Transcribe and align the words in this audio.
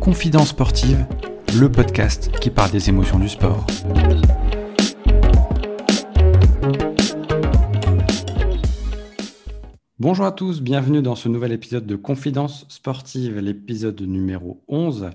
Confidence 0.00 0.48
sportive, 0.48 1.06
le 1.58 1.70
podcast 1.70 2.30
qui 2.40 2.50
parle 2.50 2.70
des 2.70 2.88
émotions 2.88 3.18
du 3.18 3.28
sport. 3.28 3.66
Bonjour 9.98 10.26
à 10.26 10.32
tous, 10.32 10.60
bienvenue 10.60 11.02
dans 11.02 11.14
ce 11.14 11.28
nouvel 11.28 11.52
épisode 11.52 11.86
de 11.86 11.96
Confidence 11.96 12.66
sportive, 12.68 13.38
l'épisode 13.38 14.00
numéro 14.02 14.62
11. 14.68 15.10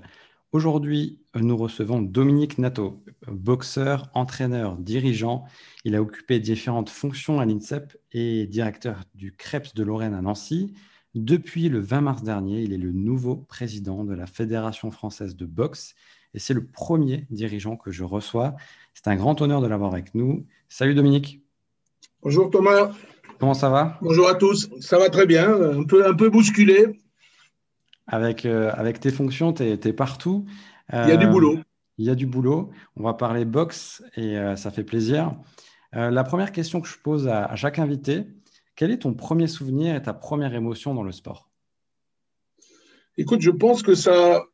Aujourd'hui, 0.52 1.18
nous 1.34 1.56
recevons 1.56 2.00
Dominique 2.00 2.58
Nato, 2.58 3.02
boxeur, 3.26 4.08
entraîneur, 4.14 4.76
dirigeant. 4.76 5.44
Il 5.84 5.96
a 5.96 6.00
occupé 6.00 6.38
différentes 6.38 6.88
fonctions 6.88 7.40
à 7.40 7.44
l'INSEP 7.44 7.98
et 8.12 8.46
directeur 8.46 9.02
du 9.14 9.32
CREPS 9.32 9.74
de 9.74 9.82
Lorraine 9.82 10.14
à 10.14 10.22
Nancy. 10.22 10.72
Depuis 11.14 11.68
le 11.68 11.80
20 11.80 12.00
mars 12.00 12.22
dernier, 12.22 12.62
il 12.62 12.72
est 12.72 12.78
le 12.78 12.92
nouveau 12.92 13.36
président 13.36 14.04
de 14.04 14.14
la 14.14 14.26
Fédération 14.26 14.90
française 14.90 15.34
de 15.34 15.46
boxe 15.46 15.94
et 16.32 16.38
c'est 16.38 16.54
le 16.54 16.64
premier 16.64 17.26
dirigeant 17.30 17.76
que 17.76 17.90
je 17.90 18.04
reçois. 18.04 18.54
C'est 18.94 19.08
un 19.08 19.16
grand 19.16 19.40
honneur 19.42 19.60
de 19.60 19.66
l'avoir 19.66 19.92
avec 19.92 20.14
nous. 20.14 20.46
Salut 20.68 20.94
Dominique. 20.94 21.42
Bonjour 22.22 22.50
Thomas. 22.50 22.92
Comment 23.40 23.54
ça 23.54 23.68
va? 23.68 23.98
Bonjour 24.00 24.28
à 24.28 24.34
tous. 24.34 24.70
Ça 24.80 24.98
va 24.98 25.10
très 25.10 25.26
bien. 25.26 25.52
Un 25.52 25.84
peu, 25.84 26.06
un 26.06 26.14
peu 26.14 26.30
bousculé. 26.30 27.00
Avec, 28.06 28.46
euh, 28.46 28.70
avec 28.74 29.00
tes 29.00 29.10
fonctions, 29.10 29.52
tu 29.52 29.64
es, 29.64 29.92
partout. 29.92 30.46
il 30.92 31.08
y 31.08 31.12
a 31.12 31.16
du 31.16 31.26
euh, 31.26 31.30
boulot. 31.30 31.58
Il 31.98 32.04
y 32.04 32.10
a 32.10 32.14
du 32.14 32.26
boulot. 32.26 32.70
On 32.94 33.02
va 33.02 33.14
parler 33.14 33.44
boxe 33.44 34.02
et 34.16 34.38
euh, 34.38 34.54
ça 34.54 34.70
fait 34.70 34.84
plaisir. 34.84 35.34
la 35.92 36.24
première 36.24 36.52
question 36.52 36.80
que 36.80 36.88
je 36.88 36.98
pose 36.98 37.26
à, 37.26 37.46
à, 37.46 37.56
chaque 37.56 37.78
invité, 37.78 38.26
quel 38.76 38.90
est 38.90 38.98
ton 38.98 39.14
premier 39.14 39.48
souvenir 39.48 39.96
et 39.96 40.02
ta 40.02 40.12
première 40.12 40.54
émotion 40.54 40.94
dans 40.94 41.02
le 41.02 41.12
sport? 41.12 41.50
Écoute, 43.16 43.40
je 43.40 43.50
pense 43.50 43.82
que 43.82 43.94
ça, 43.94 44.44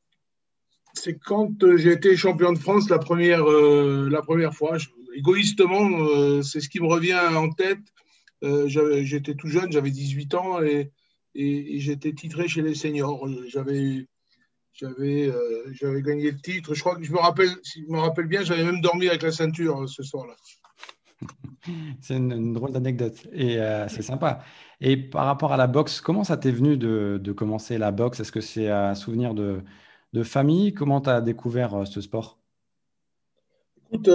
c'est 0.94 1.18
quand 1.18 1.50
j'ai 1.76 1.92
été 1.92 2.16
champion 2.16 2.52
de 2.52 2.58
France 2.58 2.88
la 2.88 3.00
première, 3.00 3.44
la 3.44 4.22
première 4.22 4.54
fois. 4.54 4.78
égoïstement, 5.14 6.42
c'est 6.42 6.60
ce 6.60 6.68
qui 6.68 6.80
me 6.80 6.86
revient 6.86 7.20
en 7.34 7.50
tête. 7.50 7.80
J'étais 8.40 9.34
tout 9.34 9.48
jeune, 9.48 9.72
j'avais 9.72 9.90
18 9.90 10.34
ans 10.36 10.62
et, 10.62 10.92
j'étais 11.34 12.12
titré 12.12 12.48
chez 12.48 12.62
les 12.62 12.74
seniors. 12.74 13.28
J'avais 13.48 14.06
j'avais 14.72 15.28
euh, 15.28 15.70
j'avais 15.72 16.02
gagné 16.02 16.30
le 16.30 16.38
titre. 16.38 16.74
Je 16.74 16.80
crois 16.80 16.96
que 16.96 17.04
je 17.04 17.12
me 17.12 17.18
rappelle, 17.18 17.50
si 17.62 17.84
je 17.86 17.92
me 17.92 17.98
rappelle 17.98 18.26
bien, 18.26 18.42
j'avais 18.42 18.64
même 18.64 18.80
dormi 18.80 19.08
avec 19.08 19.22
la 19.22 19.32
ceinture 19.32 19.82
euh, 19.82 19.86
ce 19.86 20.02
soir-là. 20.02 20.34
C'est 22.00 22.16
une, 22.16 22.52
drôle 22.52 22.72
d'anecdote 22.72 23.28
et 23.32 23.58
c'est 23.86 24.02
sympa. 24.02 24.42
Et 24.80 24.96
par 24.96 25.26
rapport 25.26 25.52
à 25.52 25.56
la 25.56 25.68
boxe, 25.68 26.00
comment 26.00 26.24
ça 26.24 26.36
t'est 26.36 26.50
venu 26.50 26.76
de, 26.76 27.20
de, 27.22 27.30
commencer 27.30 27.78
la 27.78 27.92
boxe? 27.92 28.18
Est-ce 28.18 28.32
que 28.32 28.40
c'est 28.40 28.68
un 28.68 28.96
souvenir 28.96 29.32
de, 29.32 29.60
de 30.12 30.22
famille? 30.24 30.74
Comment 30.74 31.00
tu 31.00 31.10
as 31.10 31.20
découvert 31.20 31.86
ce 31.86 32.00
sport? 32.00 32.40
Écoute, 33.92 34.08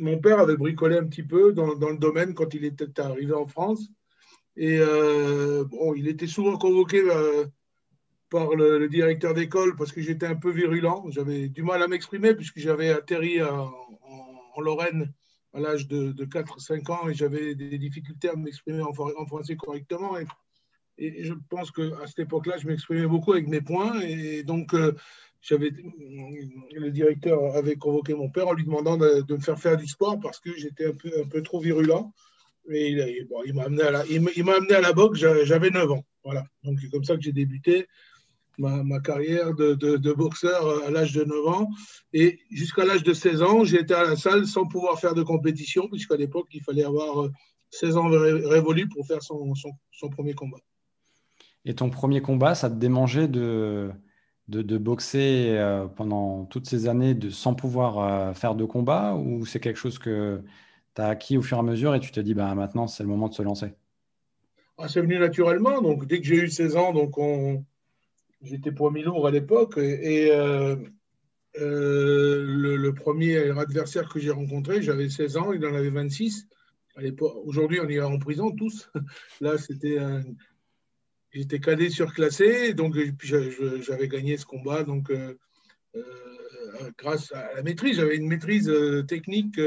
mon 0.00 0.18
père 0.18 0.38
avait 0.38 0.56
bricolé 0.56 0.96
un 0.98 1.04
petit 1.04 1.22
peu 1.22 1.52
dans, 1.52 1.66
le 1.66 1.98
domaine 1.98 2.34
quand 2.34 2.54
il 2.54 2.64
était 2.64 3.00
arrivé 3.00 3.34
en 3.34 3.46
France. 3.46 3.90
Et 4.56 4.78
euh, 4.78 5.64
bon, 5.64 5.94
il 5.94 6.08
était 6.08 6.26
souvent 6.26 6.56
convoqué 6.56 7.00
euh, 7.00 7.46
par 8.30 8.54
le, 8.54 8.88
directeur 8.88 9.34
d'école 9.34 9.76
parce 9.76 9.92
que 9.92 10.00
j'étais 10.00 10.26
un 10.26 10.36
peu 10.36 10.50
virulent. 10.50 11.04
J'avais 11.10 11.48
du 11.48 11.62
mal 11.62 11.82
à 11.82 11.88
m'exprimer 11.88 12.34
puisque 12.34 12.58
j'avais 12.58 12.90
atterri 12.90 13.42
en, 13.42 13.70
Lorraine 14.60 15.10
à 15.54 15.60
l'âge 15.60 15.88
de, 15.88 16.12
4-5 16.12 16.92
ans 16.92 17.08
et 17.08 17.14
j'avais 17.14 17.54
des 17.54 17.78
difficultés 17.78 18.28
à 18.28 18.36
m'exprimer 18.36 18.82
en, 18.82 18.92
français 19.26 19.56
correctement. 19.56 20.18
Et, 20.18 21.24
je 21.24 21.32
pense 21.48 21.70
qu'à 21.70 22.06
cette 22.06 22.18
époque-là, 22.18 22.58
je 22.58 22.66
m'exprimais 22.66 23.06
beaucoup 23.06 23.32
avec 23.32 23.48
mes 23.48 23.62
points. 23.62 23.98
Et 24.02 24.42
donc, 24.42 24.74
euh, 24.74 24.94
le 25.50 26.90
directeur 26.90 27.56
avait 27.56 27.76
convoqué 27.76 28.12
mon 28.12 28.28
père 28.28 28.48
en 28.48 28.52
lui 28.52 28.64
demandant 28.64 28.98
de, 28.98 29.24
me 29.26 29.40
faire 29.40 29.58
faire 29.58 29.78
du 29.78 29.86
sport 29.86 30.20
parce 30.20 30.40
que 30.40 30.54
j'étais 30.54 30.88
un 30.88 30.94
peu, 30.94 31.10
un 31.24 31.26
peu 31.26 31.42
trop 31.42 31.58
virulent. 31.58 32.12
Il, 32.68 33.54
m'a 33.54 33.64
amené, 33.64 33.82
à 34.74 34.80
la, 34.80 34.92
boxe, 34.92 35.18
j'avais 35.18 35.70
9 35.70 35.90
ans. 35.90 36.04
Voilà. 36.24 36.44
Donc 36.62 36.78
c'est 36.80 36.90
comme 36.90 37.04
ça 37.04 37.16
que 37.16 37.22
j'ai 37.22 37.32
débuté 37.32 37.86
ma, 38.58 39.00
carrière 39.00 39.54
de, 39.54 40.12
boxeur 40.12 40.84
à 40.86 40.90
l'âge 40.90 41.12
de 41.12 41.24
9 41.24 41.48
ans. 41.48 41.70
Et 42.12 42.38
jusqu'à 42.50 42.84
l'âge 42.84 43.02
de 43.02 43.12
16 43.12 43.42
ans, 43.42 43.64
j'étais 43.64 43.94
à 43.94 44.04
la 44.04 44.16
salle 44.16 44.46
sans 44.46 44.66
pouvoir 44.66 44.98
faire 44.98 45.14
de 45.14 45.22
compétition, 45.22 45.88
puisqu'à 45.88 46.16
l'époque, 46.16 46.48
il 46.52 46.62
fallait 46.62 46.84
avoir 46.84 47.28
16 47.70 47.96
ans 47.96 48.08
révolus 48.08 48.88
pour 48.88 49.06
faire 49.06 49.22
son, 49.22 49.52
premier 50.10 50.34
combat. 50.34 50.58
Et 51.64 51.74
ton 51.74 51.90
premier 51.90 52.20
combat, 52.20 52.54
ça 52.54 52.70
te 52.70 52.74
démangeait 52.76 53.28
de, 53.28 53.92
boxer 54.48 55.50
euh, 55.50 55.86
pendant 55.86 56.44
toutes 56.46 56.68
ces 56.68 56.88
années 56.88 57.14
de, 57.14 57.30
sans 57.30 57.54
pouvoir 57.54 57.98
euh, 57.98 58.34
faire 58.34 58.54
de 58.54 58.64
combat 58.64 59.14
ou 59.14 59.46
c'est 59.46 59.60
quelque 59.60 59.78
chose 59.78 59.98
que 59.98 60.42
tu 60.94 61.02
as 61.02 61.08
acquis 61.08 61.38
au 61.38 61.42
fur 61.42 61.56
et 61.56 61.60
à 61.60 61.62
mesure 61.62 61.94
et 61.94 62.00
tu 62.00 62.10
te 62.10 62.20
dis 62.20 62.34
bah, 62.34 62.54
maintenant 62.54 62.86
c'est 62.86 63.02
le 63.02 63.08
moment 63.08 63.28
de 63.28 63.34
se 63.34 63.42
lancer 63.42 63.74
ah, 64.78 64.88
C'est 64.88 65.00
venu 65.00 65.18
naturellement. 65.18 65.82
Donc, 65.82 66.06
dès 66.06 66.20
que 66.20 66.26
j'ai 66.26 66.36
eu 66.36 66.48
16 66.48 66.76
ans, 66.76 66.94
j'étais 68.42 68.70
mi 68.70 69.02
lourd 69.02 69.26
à 69.26 69.30
l'époque 69.30 69.76
et 69.78 70.30
euh, 70.32 70.76
le, 71.56 72.90
premier 72.92 73.36
adversaire 73.58 74.08
que 74.08 74.18
j'ai 74.18 74.30
rencontré, 74.30 74.82
j'avais 74.82 75.08
16 75.08 75.36
ans, 75.36 75.52
il 75.52 75.64
en 75.66 75.74
avait 75.74 75.90
26. 75.90 76.46
Aujourd'hui, 77.44 77.80
on 77.80 77.86
va 77.86 78.08
en 78.08 78.18
prison 78.18 78.50
tous. 78.50 78.90
Là, 79.40 79.58
c'était 79.58 79.98
j'étais 81.32 81.60
cadet 81.60 81.90
surclassé, 81.90 82.74
donc 82.74 82.96
j'avais 83.22 84.08
gagné 84.08 84.36
ce 84.36 84.46
combat. 84.46 84.84
Donc, 84.84 85.10
euh, 85.10 85.34
euh, 85.94 86.02
grâce 86.98 87.32
à 87.32 87.54
la 87.54 87.62
maîtrise, 87.62 87.96
j'avais 87.96 88.16
une 88.16 88.28
maîtrise 88.28 88.68
euh, 88.68 89.02
technique, 89.02 89.60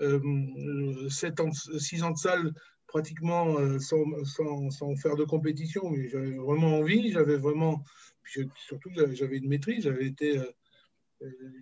euh, 0.00 1.08
7 1.08 1.40
ans, 1.40 1.52
6 1.52 2.02
ans 2.02 2.10
de 2.12 2.18
salle 2.18 2.52
pratiquement 2.86 3.56
sans, 3.78 4.04
sans, 4.24 4.70
sans, 4.70 4.94
faire 4.96 5.16
de 5.16 5.24
compétition, 5.24 5.88
mais 5.88 6.08
j'avais 6.10 6.36
vraiment 6.36 6.78
envie, 6.78 7.10
j'avais 7.10 7.38
vraiment, 7.38 7.82
surtout 8.54 8.90
j'avais 9.14 9.38
une 9.38 9.48
maîtrise, 9.48 9.84
j'avais 9.84 10.06
été, 10.06 10.38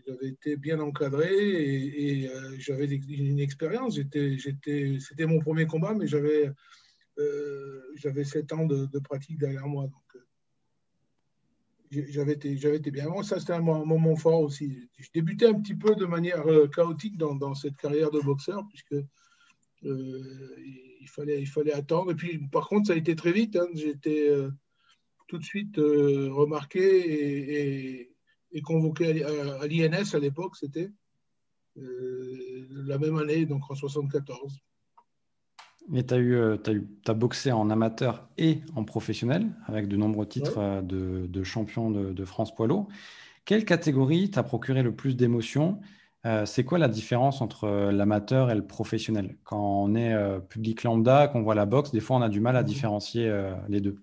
j'avais 0.09 0.29
été 0.29 0.57
bien 0.57 0.81
encadré 0.81 1.33
et, 1.33 2.29
j'avais 2.59 2.87
une 2.87 3.39
expérience. 3.39 3.95
C'était 3.95 5.27
mon 5.27 5.39
premier 5.39 5.67
combat, 5.67 5.95
mais 5.95 6.09
j'avais 6.09 6.51
euh, 7.21 7.83
j'avais 7.97 8.25
7 8.25 8.53
ans 8.53 8.67
de, 8.67 8.99
pratique 8.99 9.39
derrière 9.39 9.67
moi. 9.67 9.89
Euh, 10.15 10.19
j'avais 11.91 12.35
été, 12.35 12.53
été, 12.53 12.91
bien. 12.91 13.09
Bon, 13.09 13.23
ça, 13.23 13.41
c'était 13.41 13.53
un, 13.53 13.61
moment 13.61 14.17
fort 14.17 14.41
aussi. 14.41 14.89
Je 14.99 15.09
débutais 15.13 15.47
un 15.47 15.61
petit 15.61 15.75
peu 15.75 15.95
de 15.95 16.07
manière 16.07 16.47
euh, 16.47 16.69
chaotique 16.69 17.17
dans, 17.17 17.35
dans 17.35 17.55
cette 17.55 17.77
carrière 17.77 18.11
de 18.11 18.21
boxeur, 18.21 18.65
puisque 18.69 18.95
il, 19.83 21.09
fallait, 21.09 21.41
il 21.41 21.49
fallait 21.49 21.73
attendre. 21.73 22.13
Et 22.13 22.15
puis, 22.15 22.39
par 22.53 22.69
contre, 22.69 22.89
ça 22.89 22.93
a 22.93 22.97
été 22.97 23.17
très 23.17 23.33
vite. 23.33 23.57
Hein. 23.57 23.67
J'ai 23.75 23.91
été 23.91 24.47
tout 25.27 25.39
de 25.39 25.45
suite 25.45 25.77
remarqué 25.79 28.09
et, 28.53 28.63
convoqué 28.63 29.25
à, 29.25 29.67
l'INS 29.67 30.15
à 30.15 30.19
l'époque, 30.19 30.57
c'était 30.57 30.91
la 31.77 32.99
même 32.99 33.17
année, 33.17 33.47
donc 33.47 33.71
en 33.71 33.75
74. 33.75 34.61
Et 35.93 36.07
tu 36.07 36.15
as, 36.15 36.19
eu, 36.19 36.35
euh, 36.35 36.57
as, 37.07 37.15
boxé 37.15 37.53
en 37.53 37.69
amateur 37.71 38.29
et 38.39 38.61
en 38.77 38.85
professionnel, 38.85 39.49
avec 39.67 39.89
de 39.89 39.97
nombreux 39.97 40.27
titres 40.27 40.59
euh, 40.59 40.83
de, 40.83 41.27
de, 41.27 41.43
champion 41.43 41.91
de, 41.91 42.25
France 42.25 42.55
poids 42.55 42.67
lourd. 42.67 42.89
Quelle 43.45 43.65
catégorie 43.65 44.31
t'a 44.31 44.43
procuré 44.43 44.83
le 44.83 44.95
plus 44.95 45.17
d'émotions? 45.17 45.81
Euh, 46.27 46.47
C'est 46.47 46.65
quoi 46.65 46.79
la 46.79 46.89
différence 46.89 47.41
entre 47.41 47.91
l'amateur 47.91 48.51
et 48.51 48.55
le 48.55 48.65
professionnel? 48.67 49.37
Quand 49.43 49.83
on 49.83 49.95
est 49.97 50.15
public 50.49 50.85
lambda, 50.85 51.27
qu'on 51.29 51.43
voit 51.43 51.55
la 51.55 51.67
boxe, 51.67 51.91
des 51.91 52.01
fois 52.01 52.17
on 52.17 52.23
a 52.23 52.29
du 52.29 52.41
mal 52.41 52.57
à 52.57 52.63
mhm. 52.63 52.67
différencier 52.67 53.45
les 53.69 53.81
deux. 53.81 53.97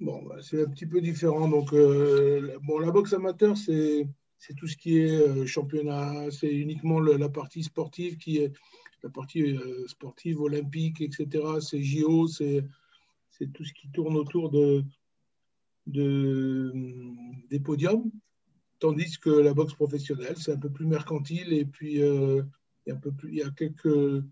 Bon, 0.00 0.22
bah, 0.22 0.36
c'est 0.40 0.62
un 0.62 0.70
petit 0.70 0.86
peu 0.86 1.00
différent. 1.00 1.48
Donc, 1.48 1.72
bon, 1.72 2.78
la 2.78 2.90
boxe 2.90 3.12
amateur, 3.12 3.56
c'est 3.58 4.06
tout 4.56 4.66
ce 4.66 4.76
qui 4.76 4.98
est 4.98 5.46
championnat, 5.46 6.30
c'est 6.30 6.52
uniquement 6.52 7.00
la 7.00 7.28
partie 7.28 7.62
sportive 7.62 8.16
qui 8.16 8.38
est 8.38 8.52
la 9.02 9.10
partie 9.10 9.42
euh, 9.42 9.86
sportive, 9.86 10.40
olympique, 10.40 11.00
etc. 11.00 11.44
C'est 11.60 11.82
JO, 11.82 12.28
c'est 12.28 12.64
tout 13.52 13.64
ce 13.64 13.72
qui 13.72 13.88
tourne 13.90 14.16
autour 14.16 14.50
de, 14.50 14.84
de, 15.86 16.72
des 17.50 17.60
podiums. 17.60 18.10
Tandis 18.78 19.18
que 19.18 19.30
la 19.30 19.54
boxe 19.54 19.74
professionnelle, 19.74 20.36
c'est 20.36 20.52
un 20.52 20.58
peu 20.58 20.70
plus 20.70 20.86
mercantile 20.86 21.52
et 21.52 21.64
puis 21.64 22.02
euh, 22.02 22.42
il, 22.86 22.96
y 23.30 23.36
y 23.36 23.42
a 23.42 23.50
quelques. 23.50 24.24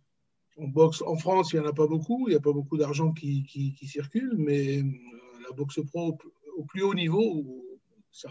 En 0.56 0.67
boxe 0.67 1.02
en 1.06 1.16
France, 1.16 1.52
il 1.52 1.61
n'y 1.61 1.66
en 1.66 1.70
a 1.70 1.73
pas 1.73 1.87
beaucoup, 1.87 2.28
il 2.28 2.32
n'y 2.32 2.37
a 2.37 2.40
pas 2.40 2.52
beaucoup 2.52 2.76
d'argent 2.76 3.12
qui, 3.12 3.75
circule, 3.87 4.34
mais 4.37 4.82
euh, 4.82 4.93
la 5.49 5.55
boxe 5.56 5.81
pro 5.87 6.19
au, 6.56 6.64
plus 6.64 6.82
haut 6.82 6.93
niveau, 6.93 7.46
ça 8.11 8.28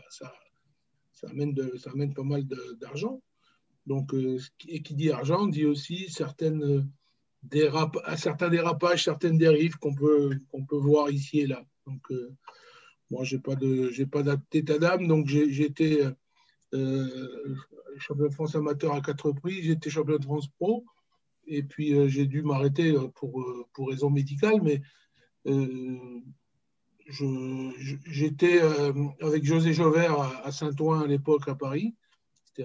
amène 1.24 2.13
pas 2.13 2.24
mal 2.24 2.45
d'argent. 2.80 3.21
Donc, 3.89 4.13
euh, 4.13 4.38
et 4.68 4.83
qui 4.83 4.94
dit 4.94 5.09
argent 5.09 5.47
dit 5.47 5.65
aussi 5.65 6.12
certaines, 6.12 6.88
à 8.06 8.18
certains 8.18 8.50
dérapages, 8.50 9.03
certaines 9.03 9.39
dérives 9.39 9.77
qu'on 9.77 9.95
peut, 9.95 10.39
peut 10.69 10.77
voir 10.77 11.09
ici 11.09 11.39
et 11.39 11.47
là. 11.47 11.65
Donc, 11.88 12.07
moi, 13.09 13.24
je 13.24 13.38
n'ai 13.38 14.06
pas 14.06 14.24
d'état 14.51 14.77
d'âme, 14.77 15.07
donc 15.07 15.25
j'ai 15.25 15.65
été 15.65 16.03
champion 17.97 18.27
de 18.27 18.33
France 18.33 18.56
amateur 18.56 18.94
à 18.94 19.01
quatre 19.01 19.25
reprises, 19.30 19.68
été 19.71 19.89
champion 19.89 20.18
de 20.18 20.24
France 20.24 20.47
pro, 20.59 20.85
et 21.47 21.63
puis 21.63 21.95
j'ai 22.12 22.27
dû 22.27 22.44
m'arrêter 22.44 22.94
pour, 23.15 23.44
pour 23.74 23.89
raisons 23.89 24.12
médicales, 24.12 24.62
mais 24.62 24.83
j'étais 28.06 28.62
avec 29.19 29.44
José 29.44 29.74
Jauvert 29.74 30.19
à 30.45 30.51
Saint-Ouen 30.51 31.01
à 31.01 31.07
l'époque 31.07 31.47
à 31.47 31.56
Paris. 31.56 31.95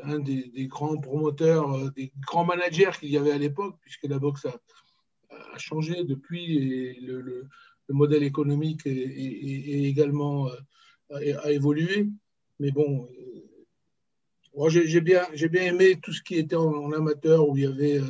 Un 0.02 0.18
des, 0.18 0.66
grands 0.66 0.96
promoteurs, 0.96 1.92
des 1.92 2.12
grands 2.26 2.44
managers 2.44 2.90
qu'il 2.98 3.10
y 3.10 3.16
avait 3.16 3.32
à 3.32 3.38
l'époque, 3.38 3.76
puisque 3.80 4.04
la 4.04 4.18
boxe 4.18 4.46
a, 4.46 4.60
changé 5.58 6.04
depuis 6.04 6.56
et 6.56 7.00
le, 7.00 7.20
le, 7.20 7.48
modèle 7.88 8.22
économique 8.22 8.86
est, 8.86 9.88
également 9.88 10.48
a, 11.10 11.52
évolué. 11.52 12.08
Mais 12.60 12.70
bon, 12.70 13.08
j'ai 14.68 15.00
bien, 15.00 15.22
bien 15.50 15.62
aimé 15.62 15.98
tout 16.02 16.12
ce 16.12 16.22
qui 16.22 16.36
était 16.36 16.56
en, 16.56 16.92
amateur 16.92 17.48
où 17.48 17.56
il 17.56 17.64
y 17.64 17.66
avait 17.66 18.00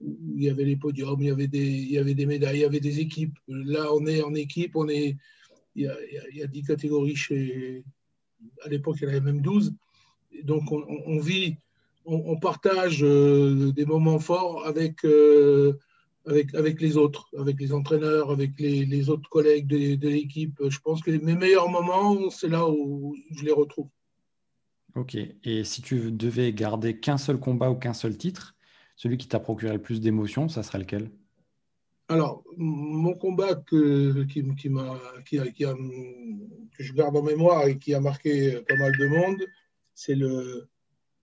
il 0.00 0.42
y 0.42 0.50
avait 0.50 0.64
les 0.64 0.76
podiums, 0.76 1.20
il 1.20 1.28
y 1.28 1.30
avait, 1.30 1.46
des, 1.46 1.58
il 1.58 1.90
y 1.90 1.98
avait 1.98 2.14
des 2.14 2.26
médailles, 2.26 2.58
il 2.58 2.62
y 2.62 2.64
avait 2.64 2.80
des 2.80 3.00
équipes. 3.00 3.38
Là, 3.48 3.92
on 3.94 4.06
est 4.06 4.22
en 4.22 4.34
équipe, 4.34 4.76
on 4.76 4.88
est, 4.88 5.16
il, 5.74 5.84
y 5.84 5.86
a, 5.86 5.96
il 6.30 6.36
y 6.36 6.42
a 6.42 6.46
10 6.46 6.62
catégories 6.64 7.16
chez. 7.16 7.84
À 8.62 8.68
l'époque, 8.68 8.96
il 9.00 9.04
y 9.04 9.06
en 9.06 9.10
avait 9.10 9.20
même 9.20 9.40
12. 9.40 9.74
Donc, 10.44 10.70
on, 10.70 11.18
vit, 11.18 11.56
on, 12.04 12.38
partage 12.38 13.02
euh, 13.02 13.72
des 13.72 13.84
moments 13.84 14.18
forts 14.18 14.66
avec, 14.66 15.04
euh, 15.04 15.78
avec, 16.26 16.54
avec 16.54 16.80
les 16.80 16.96
autres, 16.96 17.28
avec 17.38 17.60
les 17.60 17.72
entraîneurs, 17.72 18.30
avec 18.30 18.58
les, 18.58 18.84
les 18.84 19.08
autres 19.10 19.28
collègues 19.28 19.66
de, 19.66 19.96
de 19.96 20.08
l'équipe. 20.08 20.60
Je 20.68 20.78
pense 20.80 21.02
que 21.02 21.10
mes 21.10 21.34
meilleurs 21.34 21.68
moments, 21.68 22.30
c'est 22.30 22.48
là 22.48 22.68
où 22.68 23.16
je 23.30 23.44
les 23.44 23.52
retrouve. 23.52 23.88
Ok. 24.94 25.16
Et 25.44 25.64
si 25.64 25.82
tu 25.82 26.10
devais 26.10 26.52
garder 26.52 26.98
qu'un 26.98 27.18
seul 27.18 27.38
combat 27.38 27.70
ou 27.70 27.74
qu'un 27.74 27.92
seul 27.92 28.16
titre, 28.16 28.54
celui 28.96 29.18
qui 29.18 29.28
t'a 29.28 29.40
procuré 29.40 29.74
le 29.74 29.82
plus 29.82 30.00
d'émotions, 30.00 30.48
ça 30.48 30.62
serait 30.62 30.78
lequel? 30.78 31.10
Alors, 32.08 32.44
mon 32.56 33.14
combat 33.14 33.56
que, 33.56 34.22
qui, 34.24 34.42
qui 34.54 34.68
m'a, 34.68 34.98
qui, 35.26 35.38
qui 35.52 35.64
a, 35.64 35.74
que 35.74 36.84
je 36.84 36.92
garde 36.92 37.16
en 37.16 37.22
mémoire 37.22 37.66
et 37.66 37.78
qui 37.78 37.94
a 37.94 38.00
marqué 38.00 38.60
pas 38.68 38.76
mal 38.76 38.96
de 38.96 39.06
monde, 39.06 39.42
c'est 39.96 40.14
le, 40.14 40.68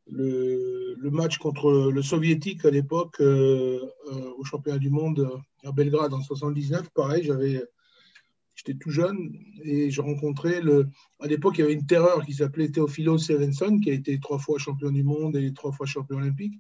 le, 0.07 1.09
match 1.11 1.37
contre 1.37 1.91
le 1.91 2.01
soviétique 2.01 2.65
à 2.65 2.71
l'époque 2.71 3.21
euh, 3.21 3.79
euh, 4.11 4.33
au 4.37 4.43
championnat 4.43 4.79
du 4.79 4.89
monde 4.89 5.29
à 5.63 5.71
Belgrade 5.71 6.13
en 6.13 6.21
79. 6.21 6.89
Pareil, 6.89 7.23
j'avais, 7.23 7.63
j'étais 8.55 8.73
tout 8.73 8.89
jeune 8.89 9.37
et 9.63 9.91
je 9.91 10.01
rencontrais 10.01 10.59
le. 10.59 10.89
À 11.19 11.27
l'époque, 11.27 11.57
il 11.57 11.61
y 11.61 11.63
avait 11.63 11.73
une 11.73 11.85
terreur 11.85 12.25
qui 12.25 12.33
s'appelait 12.33 12.69
Teofilo 12.69 13.17
Stevenson, 13.19 13.79
qui 13.79 13.91
a 13.91 13.93
été 13.93 14.19
trois 14.19 14.39
fois 14.39 14.57
champion 14.57 14.89
du 14.89 15.03
monde 15.03 15.37
et 15.37 15.53
trois 15.53 15.71
fois 15.71 15.85
champion 15.85 16.17
olympique. 16.17 16.55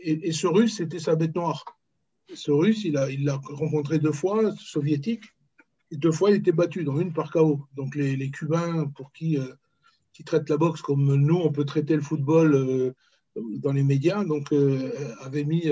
Et, 0.00 0.30
ce 0.30 0.46
russe, 0.46 0.76
c'était 0.76 1.00
sa 1.00 1.16
bête 1.16 1.34
noire. 1.34 1.64
Ce 2.32 2.52
russe, 2.52 2.84
il 2.84 2.92
l'a 2.92 3.10
il 3.10 3.28
rencontré 3.30 3.98
deux 3.98 4.12
fois, 4.12 4.54
soviétique, 4.56 5.24
et 5.90 5.96
deux 5.96 6.12
fois, 6.12 6.30
il 6.30 6.36
était 6.36 6.52
battu, 6.52 6.84
dans 6.84 7.00
une 7.00 7.12
par 7.12 7.32
KO. 7.32 7.66
Donc 7.74 7.96
les, 7.96 8.14
les 8.14 8.30
Cubains, 8.30 8.86
pour 8.94 9.12
qui, 9.12 9.38
euh, 9.38 9.52
qui 10.18 10.24
traitent 10.24 10.50
la 10.50 10.56
boxe 10.56 10.82
comme 10.82 11.14
nous, 11.14 11.36
on 11.36 11.52
peut 11.52 11.64
traiter 11.64 11.94
le 11.94 12.02
football 12.02 12.52
euh, 12.52 12.92
dans 13.36 13.70
les 13.70 13.84
médias, 13.84 14.24
donc 14.24 14.52
euh, 14.52 14.90
avaient 15.20 15.44
mis, 15.44 15.70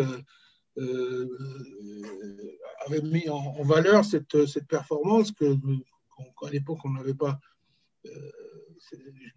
avait 2.86 3.02
mis 3.02 3.28
en, 3.28 3.60
valeur 3.64 4.04
cette, 4.04 4.46
cette 4.46 4.68
performance 4.68 5.32
que, 5.32 5.56
qu'à 6.40 6.48
l'époque, 6.48 6.78
on 6.84 6.90
n'avait 6.90 7.14
pas 7.14 7.40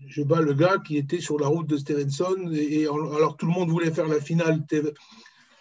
je 0.06 0.22
bats 0.22 0.42
le 0.42 0.54
gars 0.54 0.78
qui 0.86 0.98
était 0.98 1.22
sur 1.22 1.40
la 1.40 1.48
route 1.48 1.66
de 1.66 1.78
Stevenson, 1.78 2.52
et, 2.54 2.86
alors 2.86 3.36
tout 3.36 3.48
le 3.48 3.52
monde 3.52 3.72
voulait 3.72 3.90
faire 3.90 4.08
la 4.08 4.22
finale 4.22 4.64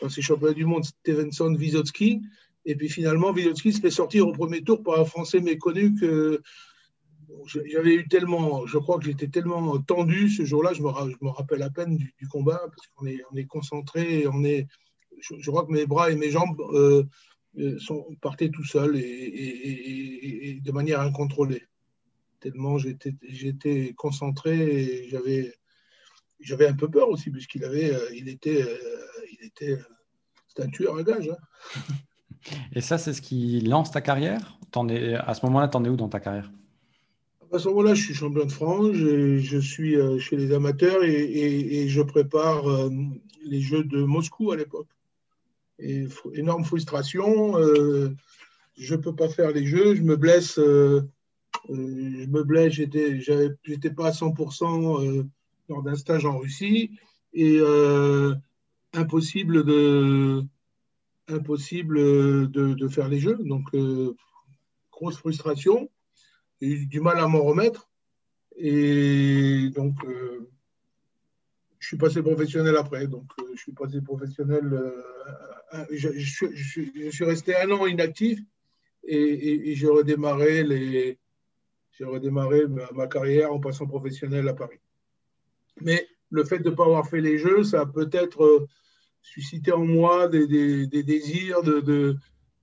dans 0.03 0.11
ces 0.11 0.21
championnats 0.21 0.53
du 0.53 0.67
monde, 0.67 0.85
Stevenson-Vizotski, 0.85 2.21
et 2.67 2.75
puis 2.77 2.91
finalement, 2.91 3.33
Vizotski 3.33 3.73
se 3.73 3.81
fait 3.81 3.91
sortir 3.91 4.29
au 4.29 4.33
premier 4.33 4.63
tour 4.63 4.83
par 4.83 5.01
un 5.01 5.07
Français 5.07 5.41
méconnu 5.41 5.95
que 5.95 6.43
j'avais 7.47 7.95
eu 7.95 8.09
tellement, 8.09 8.67
je 8.67 8.79
crois 8.79 8.99
que 8.99 9.05
j'étais 9.05 9.29
tellement 9.29 9.79
tendu 9.79 10.29
ce 10.29 10.45
jour-là, 10.45 10.73
je, 10.73 10.83
me, 10.83 11.29
rappelle 11.29 11.63
à 11.63 11.71
peine 11.71 11.97
du, 11.97 12.29
combat, 12.29 12.61
parce 12.75 12.87
qu'on 12.95 13.07
est, 13.07 13.21
on 13.33 13.37
est 13.37 13.45
concentré, 13.45 14.27
on 14.27 14.45
est, 14.45 14.67
je, 15.21 15.51
crois 15.51 15.67
que 15.67 15.73
mes 15.73 15.87
bras 15.87 16.11
et 16.11 16.17
mes 16.17 16.31
jambes 16.31 16.61
euh, 16.73 17.05
euh, 17.59 17.79
sont, 17.79 18.07
partaient 18.21 18.51
tout 18.51 18.65
seuls 18.65 18.97
et 18.97 20.61
de 20.63 20.73
manière 20.73 21.01
incontrôlée 21.01 21.63
tellement 22.41 22.79
j'étais 22.79 23.95
concentré 23.97 24.57
et 24.57 25.09
j'avais 26.41 26.67
un 26.67 26.75
peu 26.75 26.89
peur 26.89 27.09
aussi 27.09 27.31
puisqu'il 27.31 27.65
avait 27.65 27.95
euh, 27.95 28.15
il 28.15 28.29
était 28.29 28.65
il 29.33 29.47
était 29.47 29.79
un 30.59 30.69
tueur 30.69 30.97
à 30.97 31.05
gage. 31.05 31.31
Hein. 31.31 31.81
Et 32.73 32.81
ça 32.81 32.99
c'est 32.99 33.13
ce 33.13 33.21
qui 33.21 33.61
lance 33.61 33.91
ta 33.91 34.01
carrière? 34.01 34.59
À 34.75 35.35
ce 35.35 35.47
moment-là, 35.47 35.69
tu 35.69 35.77
en 35.77 35.85
es 35.85 35.89
où 35.89 35.97
dans 35.97 36.09
ta 36.09 36.21
carrière? 36.21 36.51
À 37.53 37.59
ce 37.59 37.69
moment-là, 37.69 37.95
je 37.95 38.05
suis 38.05 38.15
champion 38.15 38.45
de 38.45 38.53
France, 38.53 38.93
je, 38.93 39.59
suis 39.59 39.97
chez 40.21 40.37
les 40.37 40.53
amateurs 40.53 41.03
et, 41.03 41.89
je 41.89 42.03
prépare 42.03 42.65
les 43.45 43.61
Jeux 43.61 43.85
de 43.85 44.03
Moscou 44.03 44.51
à 44.51 44.57
l'époque. 44.57 44.89
Énorme 46.35 46.65
frustration, 46.65 47.55
je 48.77 48.95
ne 48.95 49.01
peux 49.01 49.15
pas 49.15 49.29
faire 49.29 49.51
les 49.53 49.67
Jeux, 49.67 49.95
je 49.95 50.03
me 50.03 50.17
blesse 50.17 50.59
euh, 51.71 52.25
je 52.25 52.27
me 52.27 52.45
blesse, 52.45 52.73
j'étais, 52.73 53.91
pas 53.91 54.09
à 54.09 54.11
100% 54.11 55.05
euh, 55.05 55.25
lors 55.69 55.83
d'un 55.83 55.97
stage 55.97 56.25
en 56.25 56.39
Russie 56.39 56.93
et 57.35 57.59
euh, 57.61 58.35
impossible 58.95 59.65
de 59.65 60.43
impossible 61.29 62.51
de, 62.51 62.89
faire 62.89 63.09
les 63.09 63.21
jeux. 63.21 63.39
Donc 63.45 63.69
grosse 64.91 65.19
frustration, 65.19 65.91
j'ai 66.61 66.69
eu 66.69 66.87
du 66.87 67.01
mal 67.01 67.19
à 67.19 67.29
m'en 67.29 67.43
remettre 67.43 67.89
et 68.57 69.71
donc 69.75 69.95
je 71.79 71.87
suis 71.87 71.97
passé 71.97 72.23
professionnel 72.23 72.77
après. 72.77 73.07
Donc 73.07 73.31
je 73.55 73.61
suis 73.61 73.73
passé 73.73 74.01
professionnel. 74.01 74.93
Je, 75.91 76.11
suis 77.11 77.25
resté 77.25 77.57
un 77.57 77.71
an 77.71 77.87
inactif 77.87 78.41
et, 79.05 79.71
et 79.71 79.75
j'ai 79.75 79.87
redémarré 79.87 80.65
les 80.65 81.19
redémarré 82.05 82.65
ma, 82.95 83.07
carrière 83.07 83.53
en 83.53 83.61
passant 83.61 83.87
professionnel 83.87 84.49
à 84.49 84.55
Paris. 84.55 84.79
Mais 85.81 86.07
le 86.31 86.45
fait 86.45 86.59
de 86.59 86.71
ne 86.71 86.75
pas 86.75 86.85
avoir 86.85 87.09
fait 87.09 87.21
les 87.21 87.39
Jeux, 87.39 87.65
ça 87.65 87.83
a 87.83 87.87
peut-être 87.87 88.43
euh, 88.45 88.67
suscité 89.23 89.73
en 89.73 89.85
moi 89.85 90.29
des, 90.29 90.87
désirs 90.87 91.63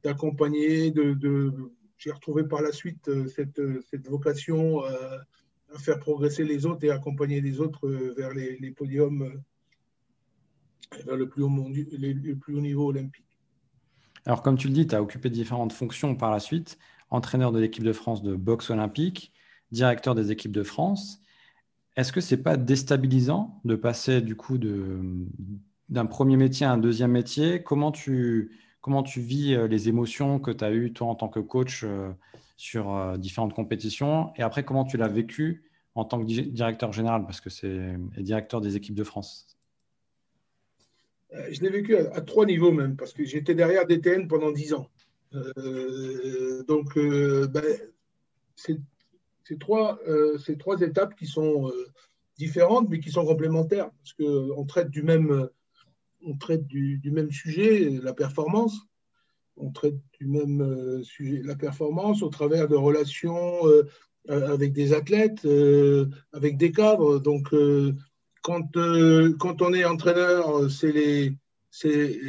d'accompagner, 0.04 0.92
de, 0.92 1.52
j'ai 1.98 2.12
retrouvé 2.12 2.44
par 2.44 2.62
la 2.62 2.72
suite 2.72 3.08
euh, 3.08 3.28
cette, 3.28 3.62
cette 3.90 4.08
vocation 4.08 4.86
euh, 4.86 5.18
à 5.74 5.80
faire 5.80 6.00
progresser 6.00 6.44
les 6.44 6.66
autres 6.66 6.84
et 6.84 6.92
accompagner 6.92 7.42
les 7.42 7.60
autres 7.60 7.88
vers 8.16 8.34
les, 8.34 8.72
podiums, 8.72 9.42
vers 11.06 11.16
le 11.16 11.28
plus, 11.28 11.44
haut 11.44 12.62
niveau 12.62 12.90
olympique. 12.90 13.25
Alors, 14.25 14.42
comme 14.42 14.58
tu 14.58 14.68
le 14.68 14.74
dis, 14.74 14.88
tu 14.88 14.96
as 14.96 15.02
occupé 15.02 15.30
différentes 15.30 15.74
fonctions 15.74 16.16
par 16.16 16.32
la 16.32 16.40
suite 16.40 16.78
entraîneur 17.10 17.52
de 17.52 17.60
l'équipe 17.60 17.84
de 17.84 17.94
France 17.94 18.24
de 18.24 18.36
boxe 18.36 18.70
olympique, 18.70 19.32
directeur 19.72 20.16
des 20.16 20.32
équipes 20.32 20.52
de 20.52 20.64
France. 20.64 21.22
Est-ce 21.96 22.12
que 22.12 22.22
c'est 22.22 22.42
pas 22.42 22.58
déstabilisant 22.58 23.62
de 23.64 23.75
passer 23.75 24.22
du 24.22 24.36
coup 24.36 24.58
d'un 24.58 26.06
premier 26.06 26.38
métier 26.38 26.66
à 26.66 26.72
un 26.72 26.78
deuxième 26.78 27.12
métier? 27.12 27.64
Comment 27.64 27.92
tu, 27.92 28.58
comment 28.86 29.01
tu 29.01 29.20
vis 29.20 29.56
euh, 29.56 29.68
les 29.68 29.89
émotions 29.89 30.38
que 30.38 30.51
tu 30.51 30.63
as 30.63 30.72
eues 30.72 30.94
toi 30.94 31.08
en 31.08 31.15
tant 31.15 31.27
que 31.27 31.39
coach 31.39 31.82
euh, 31.84 32.12
sur 32.56 32.96
euh, 32.96 33.18
différentes 33.18 33.56
compétitions? 33.56 34.32
Et 34.36 34.44
après, 34.44 34.63
comment 34.63 34.86
tu 34.86 34.96
l'as 34.96 35.08
vécu 35.08 35.63
en 35.96 36.06
tant 36.06 36.24
que 36.24 36.25
directeur 36.25 36.94
général? 36.94 37.25
Parce 37.25 37.42
que 37.42 37.50
c'est 37.50 37.96
directeur 38.15 38.62
des 38.62 38.75
équipes 38.75 38.94
de 38.94 39.04
France. 39.04 39.58
Je 41.32 41.62
l'ai 41.62 41.72
vécu 41.72 41.98
à, 41.98 42.22
trois 42.22 42.46
niveaux 42.46 42.72
même 42.72 42.96
parce 42.96 43.12
que 43.12 43.25
j'étais 43.25 43.56
derrière 43.56 43.88
DTN 43.88 44.27
pendant 44.27 44.51
dix 44.51 44.75
ans. 44.75 44.88
Donc, 46.68 46.96
ben, 46.96 47.65
c'est 48.56 49.60
trois, 49.60 50.00
ces 50.38 50.58
trois 50.60 50.80
étapes 50.82 51.15
qui 51.15 51.25
sont 51.25 51.72
différentes, 52.38 52.88
mais 52.89 53.00
qui 53.00 53.10
sont 53.10 53.25
complémentaires, 53.25 53.89
parce 53.89 54.13
qu'on 54.13 54.63
traite 54.65 54.92
du 54.92 55.01
même, 55.01 55.50
on 56.25 56.36
traite 56.36 56.65
du, 56.65 57.00
même 57.05 57.32
sujet, 57.32 57.89
la 58.01 58.13
performance. 58.13 58.77
On 59.58 59.72
traite 59.72 59.96
du 60.20 60.27
même 60.27 61.03
sujet, 61.03 61.41
la 61.44 61.55
performance, 61.55 62.22
au 62.22 62.29
travers 62.29 62.67
de 62.67 62.75
relations 62.75 63.62
avec 64.27 64.74
des 64.74 64.94
athlètes, 64.94 65.48
avec 66.34 66.58
des 66.58 66.72
cadres. 66.72 67.20
Donc, 67.20 67.53
quand, 68.41 68.67
quand 69.39 69.62
on 69.62 69.74
est 69.74 69.86
entraîneur, 69.86 70.70
c'est 70.70 70.91
les, 70.91 71.34
c'est 71.70 72.20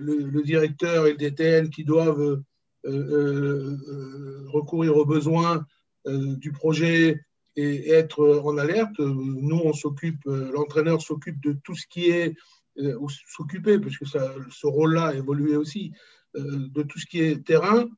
le, 0.00 0.42
directeur 0.42 1.06
et 1.06 1.12
le 1.12 1.16
DTN 1.16 1.70
qui 1.70 1.84
doivent 1.84 2.42
recourir 2.84 4.96
aux 4.96 5.06
besoins 5.06 5.64
du 6.06 6.52
projet 6.52 7.20
et 7.56 7.90
être 7.90 8.40
en 8.44 8.56
alerte. 8.56 8.98
Nous, 8.98 9.60
on 9.64 9.72
s'occupe, 9.72 10.24
l'entraîneur 10.26 11.02
s'occupe 11.02 11.42
de 11.42 11.56
tout 11.64 11.74
ce 11.74 11.86
qui 11.88 12.10
est, 12.10 12.34
ou 12.78 13.08
s'occuper, 13.08 13.78
parce 13.78 13.96
que 13.96 14.06
ça, 14.06 14.34
ce 14.50 14.66
rôle-là 14.66 15.06
a 15.06 15.14
évolué 15.14 15.56
aussi, 15.56 15.92
de 16.34 16.82
tout 16.82 16.98
ce 16.98 17.06
qui 17.06 17.20
est 17.20 17.44
terrain. 17.44 17.88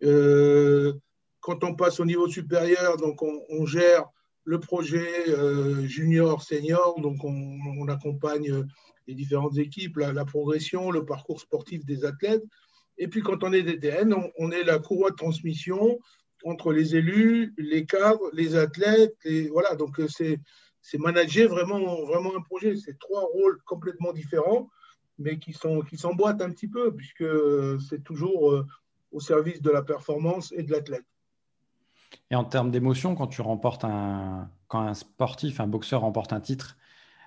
quand 0.00 1.64
on 1.64 1.74
passe 1.74 2.00
au 2.00 2.04
niveau 2.04 2.28
supérieur, 2.28 2.96
donc 2.96 3.22
on 3.22 3.66
gère 3.66 4.06
le 4.44 4.58
projet 4.58 5.28
euh, 5.28 5.86
junior, 5.86 6.42
senior, 6.42 7.00
donc 7.00 7.22
on, 7.24 7.88
accompagne 7.88 8.64
les 9.06 9.14
différentes 9.14 9.58
équipes, 9.58 9.96
la, 9.96 10.24
progression, 10.24 10.90
le 10.90 11.04
parcours 11.04 11.40
sportif 11.40 11.84
des 11.84 12.04
athlètes. 12.04 12.42
Et 12.98 13.08
puis 13.08 13.22
quand 13.22 13.42
on 13.44 13.52
est 13.52 13.62
DTN, 13.62 14.14
on, 14.38 14.50
est 14.50 14.64
la 14.64 14.78
courroie 14.78 15.10
de 15.10 15.16
transmission 15.16 15.98
entre 16.44 16.72
les 16.72 16.96
élus, 16.96 17.54
les 17.58 17.84
cadres, 17.84 18.30
les 18.32 18.56
athlètes. 18.56 19.16
Voilà, 19.50 19.74
donc 19.74 20.00
euh, 20.00 20.08
c'est 20.08 20.38
c'est 20.82 20.98
manager 20.98 21.48
vraiment, 21.48 21.78
vraiment 22.06 22.36
un 22.36 22.42
projet. 22.42 22.76
C'est 22.76 22.98
trois 22.98 23.22
rôles 23.22 23.60
complètement 23.64 24.12
différents, 24.12 24.68
mais 25.18 25.38
qui 25.38 25.52
sont 25.52 25.82
qui 25.82 25.96
s'emboîtent 25.96 26.42
un 26.42 26.50
petit 26.50 26.68
peu, 26.68 26.94
puisque 26.94 27.24
c'est 27.88 28.02
toujours 28.02 28.52
euh, 28.52 28.66
au 29.12 29.20
service 29.20 29.62
de 29.62 29.70
la 29.70 29.82
performance 29.82 30.52
et 30.52 30.62
de 30.62 30.70
l'athlète. 30.72 31.04
Et 32.30 32.34
en 32.34 32.44
termes 32.44 32.70
d'émotion, 32.70 33.14
quand 33.14 33.26
tu 33.26 33.40
remportes 33.40 33.84
un, 33.84 34.50
quand 34.68 34.80
un 34.80 34.94
sportif, 34.94 35.60
un 35.60 35.66
boxeur 35.66 36.00
remporte 36.02 36.32
un 36.32 36.40
titre, 36.40 36.76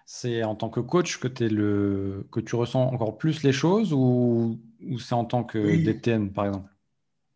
c'est 0.06 0.44
en 0.44 0.56
tant 0.56 0.70
que 0.70 0.80
coach 0.80 1.18
que, 1.18 1.44
es 1.44 1.50
le, 1.50 2.28
que 2.32 2.40
tu 2.40 2.56
ressens 2.56 2.82
encore 2.82 3.18
plus 3.18 3.44
les 3.44 3.54
choses 3.54 3.94
ou, 3.94 4.60
ou 4.86 5.00
c'est 5.00 5.16
en 5.16 5.26
tant 5.26 5.44
que 5.44 5.58
DTN, 5.84 6.32
par 6.32 6.48
exemple? 6.48 6.70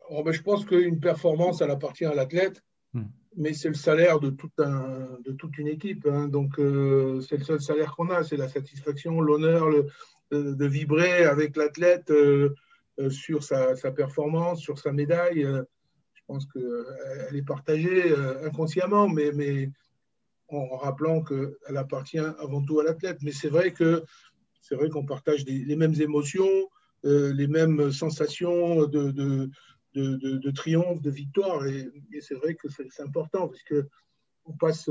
Oh, 0.09 0.23
ben, 0.23 0.31
Je 0.31 0.41
pense 0.41 0.65
qu'une 0.65 0.99
performance, 0.99 1.61
elle 1.61 1.71
appartient 1.71 2.05
à 2.05 2.13
l'athlète, 2.13 2.63
hmm. 2.93 3.05
Mais 3.37 3.53
c'est 3.53 3.69
le 3.69 3.75
salaire 3.75 4.19
de, 4.19 4.31
toute 4.31 5.57
une 5.57 5.67
équipe. 5.67 6.07
Hein. 6.07 6.27
donc, 6.27 6.59
euh, 6.59 7.21
c'est 7.21 7.37
le 7.37 7.43
seul 7.43 7.61
salaire 7.61 7.95
qu'on 7.95 8.09
a, 8.09 8.23
c'est 8.23 8.35
la 8.35 8.49
satisfaction, 8.49 9.21
l'honneur 9.21 9.67
de 10.31 10.65
vibrer 10.65 11.23
avec 11.23 11.55
l'athlète 11.55 12.09
euh, 12.11 12.53
euh, 12.99 13.09
sur 13.09 13.43
sa, 13.43 13.75
performance, 13.95 14.59
sur 14.59 14.79
sa 14.79 14.91
médaille. 14.91 15.43
Je 15.43 16.21
pense 16.25 16.45
qu'elle 16.47 17.35
est 17.35 17.45
partagée 17.45 18.13
inconsciemment, 18.43 19.07
mais, 19.07 19.69
en 20.49 20.77
rappelant 20.77 21.21
qu'elle 21.23 21.77
appartient 21.77 22.17
avant 22.17 22.63
tout 22.63 22.79
à 22.79 22.83
l'athlète. 22.83 23.19
Mais 23.21 23.31
c'est 23.31 23.49
vrai 23.49 23.71
que 23.71 24.03
c'est 24.61 24.77
qu'on 24.89 25.05
partage 25.05 25.45
les 25.45 25.75
mêmes 25.75 25.99
émotions, 26.01 26.69
les 27.03 27.47
mêmes 27.47 27.91
sensations 27.91 28.85
de, 28.87 29.49
de, 29.97 30.51
triomphe, 30.51 31.01
de 31.01 31.11
victoire. 31.11 31.65
Et, 31.65 31.89
c'est 32.21 32.35
vrai 32.35 32.55
que 32.55 32.67
c'est 32.69 33.03
important 33.03 33.47
parce 33.47 33.63
que 33.63 33.87
on 34.45 34.53
passe 34.53 34.89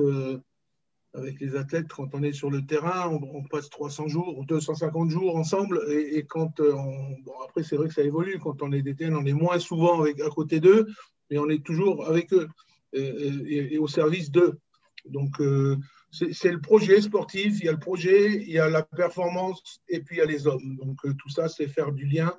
avec 1.14 1.40
les 1.40 1.56
athlètes 1.56 1.88
quand 1.88 2.14
on 2.14 2.22
est 2.22 2.32
sur 2.32 2.50
le 2.50 2.66
terrain, 2.66 3.08
on, 3.08 3.42
passe 3.44 3.70
300 3.70 4.08
jours, 4.08 4.44
250 4.44 5.10
jours 5.10 5.36
ensemble. 5.36 5.80
Et, 5.90 6.24
quand 6.24 6.60
on, 6.60 7.16
bon, 7.22 7.32
après 7.48 7.62
c'est 7.62 7.76
vrai 7.76 7.88
que 7.88 7.94
ça 7.94 8.02
évolue. 8.02 8.38
Quand 8.38 8.62
on 8.62 8.72
est 8.72 8.82
DTN, 8.82 9.16
on 9.16 9.24
est 9.24 9.32
moins 9.32 9.58
souvent 9.58 10.00
avec, 10.00 10.20
à 10.20 10.28
côté 10.28 10.60
d'eux 10.60 10.86
mais 11.30 11.38
on 11.38 11.48
est 11.48 11.64
toujours 11.64 12.06
avec 12.06 12.32
eux 12.32 12.48
et, 12.92 13.78
au 13.78 13.88
service 13.88 14.30
d'eux. 14.30 14.58
Donc, 15.04 15.40
euh, 15.40 15.76
c'est 16.10 16.50
le 16.50 16.60
projet 16.60 17.00
sportif, 17.00 17.60
il 17.60 17.66
y 17.66 17.68
a 17.68 17.72
le 17.72 17.78
projet, 17.78 18.42
il 18.42 18.50
y 18.50 18.58
a 18.58 18.68
la 18.68 18.82
performance 18.82 19.80
et 19.88 20.00
puis 20.00 20.16
il 20.16 20.18
y 20.18 20.22
a 20.22 20.24
les 20.24 20.46
hommes. 20.46 20.76
Donc, 20.76 21.04
euh, 21.04 21.14
tout 21.14 21.28
ça, 21.28 21.48
c'est 21.48 21.68
faire 21.68 21.92
du 21.92 22.06
lien 22.06 22.28
euh, 22.28 22.32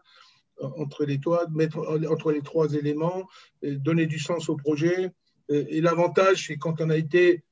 entre 0.62 1.06
les, 1.06 1.20
toits, 1.20 1.48
mettre, 1.50 1.80
entre 2.10 2.32
les 2.32 2.42
trois 2.42 2.74
éléments, 2.74 3.28
donner 3.62 4.06
du 4.06 4.20
sens 4.20 4.50
au 4.50 4.56
projet. 4.56 5.12
Et 5.50 5.82
l'avantage, 5.82 6.48
c'est 6.48 6.58
quand 6.58 6.82
on 6.82 6.90
a 6.90 6.98
été 6.98 7.44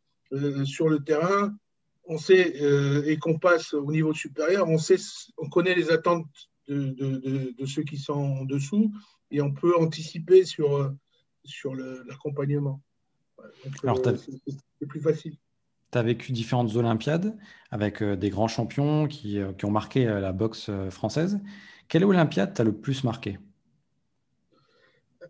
sur 0.65 0.89
le 0.89 1.03
terrain, 1.03 1.55
on 2.07 2.17
sait, 2.17 2.55
et 3.05 3.17
qu'on 3.17 3.39
passe 3.39 3.73
au 3.73 3.91
niveau 3.91 4.13
supérieur, 4.13 4.67
on, 4.67 4.77
sait, 4.77 4.97
on 5.37 5.49
connaît 5.49 5.75
les 5.75 5.91
attentes 5.91 6.27
de, 6.67 6.91
de, 6.91 7.53
de, 7.57 7.65
ceux 7.65 7.83
qui 7.83 7.97
sont 7.97 8.13
en 8.13 8.45
dessous 8.45 8.91
et 9.31 9.41
on 9.41 9.51
peut 9.51 9.77
anticiper 9.77 10.45
sur, 10.45 10.91
sur 11.43 11.75
l'accompagnement. 11.75 12.81
Alors, 13.83 13.99
euh, 14.05 14.17
c'est 14.79 14.85
plus 14.85 14.99
facile. 14.99 15.35
Tu 15.91 15.97
as 15.97 16.03
vécu 16.03 16.31
différentes 16.31 16.75
Olympiades 16.75 17.37
avec 17.71 18.01
euh, 18.01 18.15
des 18.15 18.29
grands 18.29 18.47
champions 18.47 19.07
qui, 19.07 19.39
euh, 19.39 19.53
qui 19.53 19.65
ont 19.65 19.71
marqué 19.71 20.05
la 20.05 20.31
boxe 20.31 20.69
française. 20.89 21.39
Quelle 21.87 22.05
Olympiade 22.05 22.53
t'a 22.53 22.63
le 22.63 22.73
plus 22.73 23.03
marqué? 23.03 23.37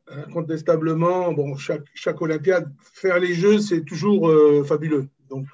Incontestablement, 0.07 1.33
chaque, 1.57 2.21
Olympiade, 2.21 2.71
faire 2.79 3.19
les 3.19 3.33
Jeux, 3.33 3.59
c'est 3.59 3.83
toujours 3.83 4.31
fabuleux. 4.65 5.09
Donc, 5.29 5.47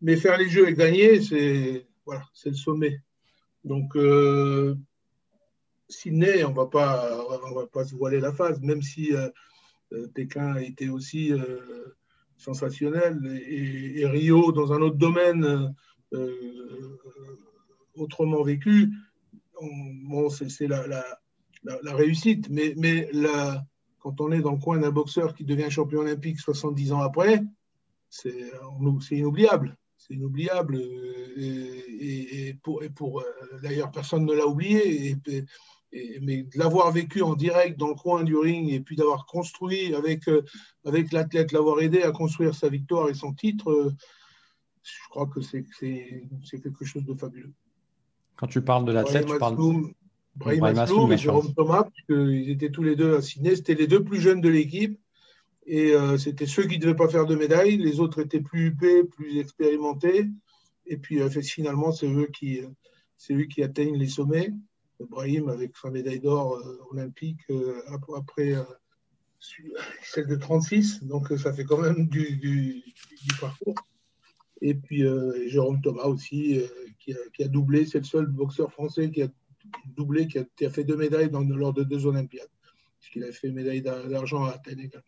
mais 0.00 0.16
faire 0.16 0.36
les 0.36 0.48
Jeux 0.48 0.68
et 0.68 0.74
gagner, 0.74 1.20
c'est 1.20 1.86
le 2.06 2.54
sommet. 2.54 3.00
Donc, 3.64 3.96
Sydney, 5.88 6.44
on 6.44 6.50
ne 6.50 6.54
va 6.54 6.66
pas 6.66 7.84
se 7.84 7.94
voiler 7.94 8.18
la 8.20 8.32
face, 8.32 8.60
même 8.60 8.82
si 8.82 9.14
euh, 9.92 10.06
Pékin 10.14 10.56
été 10.56 10.88
aussi 10.88 11.32
euh, 11.32 11.94
sensationnel 12.36 13.18
et, 13.46 14.06
Rio 14.06 14.52
dans 14.52 14.72
un 14.72 14.80
autre 14.80 14.96
domaine 14.96 15.74
euh, 16.12 16.98
autrement 17.94 18.42
vécu, 18.42 18.90
c'est 20.30 20.66
la, 20.66 20.86
la, 21.64 21.94
réussite. 21.94 22.48
Mais, 22.48 22.74
quand 23.98 24.20
on 24.20 24.32
est 24.32 24.40
dans 24.40 24.52
le 24.52 24.58
coin 24.58 24.78
d'un 24.78 24.90
boxeur 24.90 25.34
qui 25.34 25.44
devient 25.44 25.70
champion 25.70 26.00
olympique 26.00 26.40
70 26.40 26.92
ans 26.92 27.00
après, 27.00 27.42
c'est 28.08 28.50
inoubliable. 29.10 29.76
C'est 29.96 30.14
inoubliable. 30.14 30.80
Et, 31.36 32.56
pour, 32.62 32.82
pour 32.94 33.24
d'ailleurs, 33.62 33.90
personne 33.90 34.24
ne 34.24 34.34
l'a 34.34 34.46
oublié. 34.46 35.16
Mais 36.22 36.44
de 36.44 36.58
l'avoir 36.58 36.90
vécu 36.90 37.20
en 37.22 37.34
direct 37.34 37.78
dans 37.78 37.88
le 37.88 37.94
coin 37.94 38.24
du 38.24 38.34
ring 38.36 38.70
et 38.70 38.80
puis 38.80 38.96
d'avoir 38.96 39.26
construit 39.26 39.94
avec, 39.94 40.26
euh, 40.26 40.42
l'athlète, 40.84 41.52
l'avoir 41.52 41.80
aidé 41.82 42.02
à 42.02 42.12
construire 42.12 42.54
sa 42.54 42.70
victoire 42.70 43.10
et 43.10 43.14
son 43.14 43.34
titre, 43.34 43.70
euh, 43.70 43.92
je 44.82 45.08
crois 45.10 45.26
que 45.26 45.42
c'est 45.42 45.64
quelque 46.50 46.84
chose 46.84 47.04
de 47.04 47.14
fabuleux. 47.14 47.52
Quand 48.36 48.46
tu 48.46 48.62
parles 48.62 48.84
de 48.84 48.92
l'athlète, 48.92 49.26
tu 49.26 49.38
parles 49.38 49.56
de 49.56 49.94
Brahim 50.36 50.64
Asloum 50.64 51.12
et 51.12 51.18
Jérôme 51.18 51.52
Thomas, 51.54 51.84
puisqu'ils 51.84 52.50
étaient 52.50 52.70
tous 52.70 52.82
les 52.82 52.96
deux 52.96 53.16
à 53.16 53.22
Sydney. 53.22 53.56
C'était 53.56 53.74
les 53.74 53.86
deux 53.86 54.02
plus 54.02 54.20
jeunes 54.20 54.40
de 54.40 54.48
l'équipe. 54.48 54.98
Et 55.64 55.92
euh, 55.92 56.18
c'était 56.18 56.46
ceux 56.46 56.66
qui 56.66 56.78
ne 56.78 56.82
devaient 56.82 56.96
pas 56.96 57.08
faire 57.08 57.26
de 57.26 57.36
médaille. 57.36 57.76
Les 57.76 58.00
autres 58.00 58.20
étaient 58.20 58.40
plus 58.40 58.68
huppés, 58.68 59.04
plus 59.04 59.38
expérimentés. 59.38 60.28
Et 60.86 60.96
puis 60.96 61.20
finalement, 61.42 61.92
c'est 61.92 62.08
eux, 62.08 62.26
qui, 62.32 62.62
eux 63.30 63.44
qui 63.44 63.62
atteignent 63.62 63.96
les 63.96 64.08
sommets. 64.08 64.52
Brahim 65.08 65.48
avec 65.48 65.76
sa 65.76 65.90
médaille 65.90 66.20
d'or 66.20 66.56
euh, 66.56 66.78
olympique 66.90 67.40
euh, 67.50 67.82
après 68.16 68.54
euh, 68.54 68.62
celle 70.02 70.26
de 70.26 70.36
36, 70.36 71.04
donc 71.04 71.28
ça 71.36 71.52
fait 71.52 71.64
quand 71.64 71.78
même 71.78 72.06
du, 72.06 72.82
parcours. 73.40 73.74
Et 74.60 74.74
puis 74.74 75.02
Jérôme 75.48 75.80
Thomas 75.82 76.04
aussi, 76.04 76.60
qui 77.04 77.44
a, 77.44 77.48
doublé, 77.48 77.86
c'est 77.86 77.98
le 77.98 78.04
seul 78.04 78.26
boxeur 78.26 78.70
français 78.72 79.10
qui 79.10 79.22
a 79.22 79.28
doublé, 79.96 80.26
qui 80.26 80.38
a, 80.38 80.70
fait 80.70 80.84
deux 80.84 80.96
médailles 80.96 81.30
dans, 81.30 81.40
lors 81.40 81.72
de 81.72 81.82
deux 81.82 82.06
Olympiades, 82.06 82.48
puisqu'il 83.00 83.24
a 83.24 83.32
fait 83.32 83.50
médaille 83.50 83.82
d'argent 83.82 84.44
à 84.44 84.50
Athènes 84.50 84.80
également. 84.80 85.02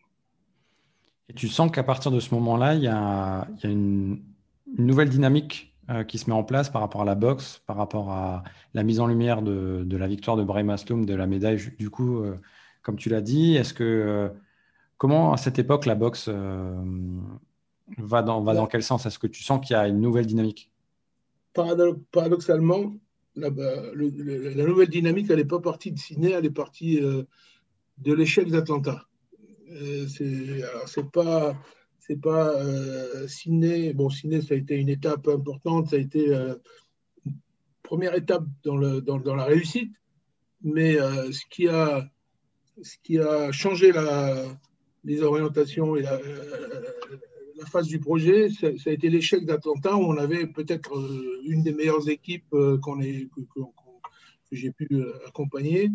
Et 1.29 1.33
tu 1.33 1.47
sens 1.47 1.71
qu'à 1.71 1.83
partir 1.83 2.11
de 2.11 2.19
ce 2.19 2.33
moment-là, 2.35 2.75
il 2.75 2.83
y 2.83 2.87
a, 2.87 3.47
une, 3.63 4.21
nouvelle 4.77 5.09
dynamique 5.09 5.75
euh, 5.89 6.03
qui 6.03 6.17
se 6.17 6.29
met 6.29 6.35
en 6.35 6.43
place 6.43 6.69
par 6.69 6.81
rapport 6.81 7.03
à 7.03 7.05
la 7.05 7.15
boxe, 7.15 7.61
par 7.65 7.77
rapport 7.77 8.11
à 8.11 8.43
la 8.73 8.83
mise 8.83 8.99
en 8.99 9.07
lumière 9.07 9.41
de, 9.41 9.85
la 9.97 10.07
victoire 10.07 10.35
de 10.37 10.43
Brahim 10.43 10.69
Asloum, 10.69 11.05
de 11.05 11.13
la 11.13 11.27
médaille, 11.27 11.59
du 11.79 11.89
coup, 11.89 12.19
euh, 12.19 12.35
comme 12.81 12.97
tu 12.97 13.09
l'as 13.09 13.21
dit. 13.21 13.55
Est-ce 13.55 13.73
que 13.73 13.83
euh, 13.83 14.29
comment 14.97 15.33
à 15.33 15.37
cette 15.37 15.59
époque 15.59 15.85
la 15.85 15.95
boxe 15.95 16.29
va 17.97 18.21
dans, 18.21 18.41
va 18.41 18.53
dans 18.53 18.67
quel 18.67 18.83
sens? 18.83 19.05
Est-ce 19.05 19.19
que 19.19 19.27
tu 19.27 19.43
sens 19.43 19.65
qu'il 19.65 19.75
y 19.75 19.77
a 19.77 19.87
une 19.87 20.01
nouvelle 20.01 20.25
dynamique? 20.25 20.71
Paradoxalement, 21.55 22.93
la, 23.35 23.49
nouvelle 23.49 24.89
dynamique, 24.89 25.29
n'est 25.29 25.45
pas 25.45 25.59
partie 25.59 25.91
de 25.91 25.97
Sydney, 25.97 26.31
elle 26.31 26.45
est 26.45 26.51
partie 26.51 26.99
de 26.99 28.13
l'échec 28.13 28.49
d'Atlanta. 28.49 29.07
c'est 30.07 31.11
pas 31.11 31.55
c'est 32.07 32.21
pas 32.21 32.55
euh. 32.55 33.27
Bon, 33.93 34.09
Sydney, 34.09 34.41
ça 34.41 34.53
a 34.53 34.57
été 34.57 34.75
une 34.75 34.89
étape 34.89 35.27
importante, 35.27 35.89
ça 35.89 35.95
a 35.95 35.99
été 35.99 36.33
euh, 36.33 36.55
une 37.25 37.33
première 37.81 38.13
étape 38.15 38.45
dans, 38.63 38.75
la 38.77 39.45
réussite. 39.45 39.91
Mais 40.61 40.99
euh, 40.99 41.31
ce, 41.31 41.41
qui 41.49 41.67
a, 41.67 42.07
ce 42.81 42.95
qui 43.03 43.19
a 43.19 43.51
changé 43.51 43.91
la, 43.91 44.35
les 45.03 45.21
orientations 45.23 45.95
et 45.95 46.03
la, 46.03 46.19
la 47.57 47.65
phase 47.65 47.87
du 47.87 47.99
projet, 47.99 48.49
ça, 48.49 48.67
a 48.67 48.91
été 48.91 49.09
l'échec 49.09 49.45
d'Atlanta 49.45 49.95
où 49.95 50.03
on 50.03 50.17
avait 50.17 50.47
peut-être 50.47 50.91
une 51.45 51.63
des 51.63 51.73
meilleures 51.73 52.09
équipes 52.09 52.55
qu'on 52.81 53.01
ait, 53.01 53.29
que 53.35 54.55
j'ai 54.55 54.71
pu 54.71 55.03
accompagner 55.27 55.89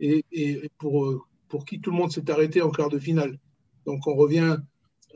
et, 0.00 0.70
pour, 0.78 1.26
qui 1.66 1.80
tout 1.80 1.90
le 1.90 1.96
monde 1.96 2.12
s'est 2.12 2.30
arrêté 2.30 2.62
en 2.62 2.70
quart 2.70 2.88
de 2.88 2.98
finale. 2.98 3.38
Donc 3.86 4.06
on 4.06 4.14
revient 4.14 4.56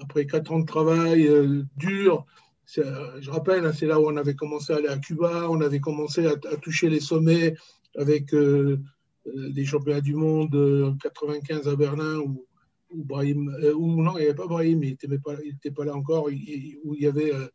après 0.01 0.27
quatre 0.27 0.53
ans 0.53 0.61
de 0.61 0.67
travail 0.67 1.31
dur. 1.77 2.27
Je 2.67 3.31
rappelle, 3.31 3.65
hein, 3.65 3.73
c'est 3.73 3.87
là 3.87 4.01
où 4.01 4.09
on 4.09 4.17
avait 4.17 4.35
commencé 4.35 4.73
à 4.73 4.77
aller 4.77 4.89
à 4.89 4.99
Cuba, 4.99 5.49
on 5.51 5.61
avait 5.61 5.81
commencé 5.81 6.27
à, 6.27 6.37
toucher 6.57 6.89
les 6.89 7.01
sommets 7.01 7.55
avec 7.97 8.35
des 8.35 9.65
championnats 9.65 10.01
du 10.01 10.15
monde 10.15 10.55
en 10.55 10.97
95 10.97 11.69
à 11.69 11.77
Berlin 11.77 12.19
où 12.19 12.47
ou 12.95 13.05
Brahim, 13.05 13.49
euh, 13.63 13.75
non, 13.75 14.17
il 14.17 14.21
n'y 14.21 14.27
avait 14.27 14.35
pas 14.35 14.47
Brahim, 14.47 14.83
il 14.83 14.91
n'était 14.91 15.71
pas, 15.71 15.85
là 15.85 15.95
encore, 15.95 16.27
où 16.27 16.31
il 16.31 17.03
y 17.03 17.07
avait 17.07 17.33
euh, 17.33 17.49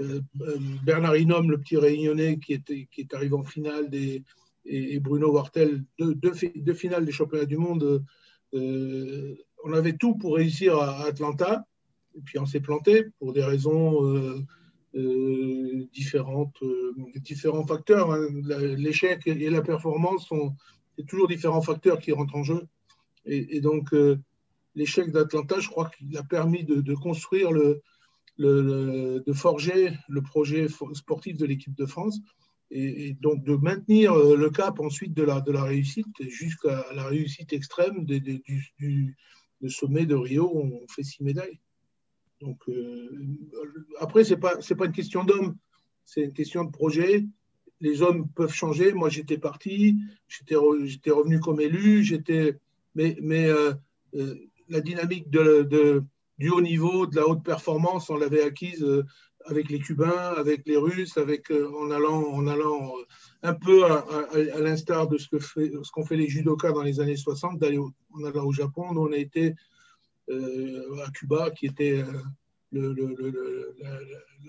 euh, 0.00 0.20
Bernard 0.84 1.16
Hinom, 1.16 1.48
le 1.48 1.58
petit 1.58 1.76
réunionnais, 1.76 2.38
qui, 2.38 2.54
était, 2.54 2.88
est 2.96 3.14
arrivé 3.14 3.34
en 3.34 3.44
finale, 3.44 3.88
et, 3.92 5.00
Bruno 5.00 5.32
Wartel, 5.32 5.84
deux, 5.98 6.74
finales 6.74 7.04
des 7.04 7.12
championnats 7.12 7.46
du 7.46 7.56
monde. 7.56 8.04
on 8.52 9.72
avait 9.72 9.96
tout 9.96 10.16
pour 10.16 10.36
réussir 10.36 10.76
à, 10.76 11.04
Atlanta, 11.04 11.64
et 12.16 12.20
puis 12.20 12.38
on 12.38 12.46
s'est 12.46 12.60
planté 12.60 13.06
pour 13.18 13.32
des 13.32 13.42
raisons 13.42 14.44
différentes, 15.92 16.62
différents 17.16 17.66
facteurs. 17.66 18.12
Hein. 18.12 18.28
L'échec 18.76 19.26
et 19.26 19.50
la 19.50 19.62
performance 19.62 20.26
sont 20.26 20.54
toujours 21.08 21.26
différents 21.26 21.62
facteurs 21.62 21.98
qui 21.98 22.12
rentrent 22.12 22.36
en 22.36 22.44
jeu. 22.44 22.68
Et 23.24 23.60
donc, 23.60 23.94
l'échec 24.74 25.10
d'Atlanta, 25.10 25.58
je 25.58 25.68
crois 25.68 25.90
qu'il 25.90 26.16
a 26.16 26.22
permis 26.22 26.64
de, 26.64 26.94
construire, 26.94 27.52
le, 27.52 27.82
de 28.38 29.32
forger 29.32 29.92
le 30.08 30.22
projet 30.22 30.66
sportif 30.94 31.36
de 31.36 31.46
l'équipe 31.46 31.74
de 31.74 31.86
France 31.86 32.20
et, 32.70 33.14
donc 33.20 33.44
de 33.44 33.56
maintenir 33.56 34.12
euh, 34.12 34.36
le 34.36 34.50
cap 34.50 34.80
ensuite 34.80 35.14
de 35.14 35.22
la, 35.22 35.40
de 35.40 35.52
la 35.52 35.64
réussite 35.64 36.06
jusqu'à 36.28 36.86
la 36.94 37.04
réussite 37.04 37.52
extrême 37.52 38.04
du, 38.04 39.16
sommet 39.68 40.06
de 40.06 40.14
Rio 40.14 40.50
où 40.54 40.80
on 40.82 40.88
fait 40.88 41.02
six 41.02 41.22
médailles. 41.22 41.58
Donc, 42.40 42.58
euh, 42.68 43.10
après, 43.98 44.24
ce 44.24 44.34
n'est 44.34 44.40
pas, 44.40 44.56
pas 44.56 44.86
une 44.86 44.92
question 44.92 45.24
d'homme, 45.24 45.56
c'est 46.04 46.22
une 46.22 46.32
question 46.32 46.64
de 46.64 46.70
projet. 46.70 47.26
Les 47.82 48.02
hommes 48.02 48.28
peuvent 48.34 48.52
changer. 48.52 48.92
Moi, 48.92 49.10
j'étais 49.10 49.38
parti, 49.38 49.96
j'étais 50.28 50.54
revenu 50.54 51.40
comme 51.40 51.60
élu, 51.60 52.04
mais, 52.94 53.16
mais 53.20 53.46
euh, 53.48 53.74
la 54.70 54.80
dynamique 54.80 55.28
du 55.30 56.48
haut 56.50 56.60
niveau, 56.60 57.06
de 57.06 57.16
la 57.16 57.28
haute 57.28 57.44
performance, 57.44 58.08
on 58.08 58.16
l'avait 58.16 58.42
acquise 58.42 58.82
euh, 58.82 59.04
avec 59.46 59.68
les 59.68 59.78
Cubains, 59.78 60.34
avec 60.36 60.66
les 60.66 60.76
Russes, 60.76 61.18
avec, 61.18 61.50
euh, 61.50 61.70
en 61.76 61.90
allant, 61.90 62.22
en 62.32 62.46
allant 62.46 62.92
euh, 62.96 63.02
un 63.42 63.54
peu 63.54 63.84
à, 63.84 64.04
l'instar 64.60 65.08
de 65.08 65.18
ce 65.18 65.28
qu'ont 65.90 66.04
fait, 66.04 66.16
les 66.16 66.28
judokas 66.28 66.72
dans 66.72 66.82
les 66.82 67.00
années 67.00 67.16
60, 67.16 67.58
d'aller 67.58 67.78
en 67.78 68.24
allant 68.24 68.46
au 68.46 68.52
Japon. 68.52 68.86
On 68.90 69.12
a 69.12 69.16
été 69.16 69.54
à 70.28 71.10
Cuba, 71.10 71.50
qui 71.50 71.66
était 71.66 72.04
la, 72.72 72.88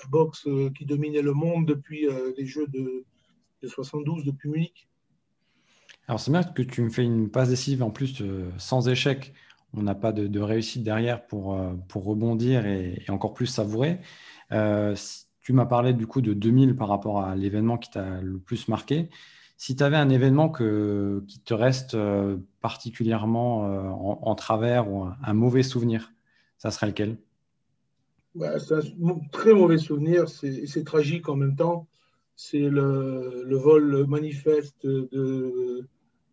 boxe 0.10 0.48
qui 0.78 0.86
dominait 0.86 1.24
le 1.24 1.34
monde 1.34 1.66
depuis 1.66 2.08
les 2.38 2.46
Jeux 2.46 2.68
de, 2.68 3.04
de 3.64 3.68
72, 3.68 4.24
depuis 4.26 4.50
Munich. 4.50 4.88
Alors 6.08 6.20
c'est 6.20 6.32
bien 6.32 6.44
que 6.44 6.62
tu 6.62 6.82
me 6.82 6.90
fais 6.90 7.04
une 7.04 7.32
passe 7.32 7.50
décisive 7.50 7.82
en 7.82 7.90
plus 7.90 8.22
sans 8.58 8.90
échec 8.90 9.34
on 9.74 9.84
n'a 9.84 9.96
pas 9.96 10.12
de, 10.12 10.40
réussite 10.40 10.84
derrière 10.84 11.26
pour, 11.26 11.54
euh, 11.54 11.74
pour 11.88 12.04
rebondir 12.04 12.66
et, 12.66 13.04
encore 13.10 13.34
plus 13.34 13.48
savourer. 13.48 14.00
Euh, 14.52 14.96
tu 15.42 15.54
m'as 15.54 15.66
parlé 15.66 15.94
du 15.94 16.08
coup 16.08 16.22
de 16.22 16.34
2000 16.34 16.76
par 16.76 16.88
rapport 16.88 17.22
à 17.22 17.36
l'événement 17.36 17.78
qui 17.78 17.90
t'a 17.90 18.22
le 18.22 18.38
plus 18.38 18.68
marqué. 18.68 19.10
Si 19.58 19.76
tu 19.76 19.84
avais 19.84 19.98
un 19.98 20.10
événement 20.10 20.50
qui 20.50 21.40
te 21.46 21.54
reste 21.54 21.94
euh, 21.94 22.38
particulièrement 22.62 24.28
en, 24.28 24.36
travers 24.36 24.92
ou 24.92 25.06
un, 25.24 25.34
mauvais 25.34 25.64
souvenir, 25.64 26.12
ça 26.58 26.72
serait 26.72 26.88
lequel? 26.88 27.18
Bah, 28.34 28.60
C'est 28.60 28.76
un 28.76 28.82
très 29.32 29.54
mauvais 29.54 29.78
souvenir, 29.78 30.28
c'est 30.30 30.84
tragique 30.84 31.30
en 31.30 31.36
même 31.36 31.56
temps. 31.56 31.88
C'est 32.36 32.70
le, 32.70 33.44
le, 33.46 33.56
vol 33.56 34.08
manifeste 34.08 34.88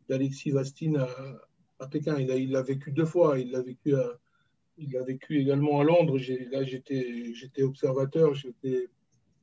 d'Alexis 0.09 0.51
Vastine 0.51 0.96
à, 0.96 1.09
à 1.79 1.87
Pékin. 1.87 2.19
Il 2.19 2.51
l'a 2.51 2.62
vécu 2.62 2.93
deux 2.93 3.05
fois. 3.05 3.38
Il 3.38 3.51
l'a 3.53 3.62
vécu, 3.62 3.95
il 4.79 4.97
a 4.97 5.03
vécu 5.03 5.41
également 5.41 5.81
à 5.81 5.85
Londres. 5.85 6.19
Là, 6.51 6.64
j'étais 6.64 7.62
observateur. 7.62 8.33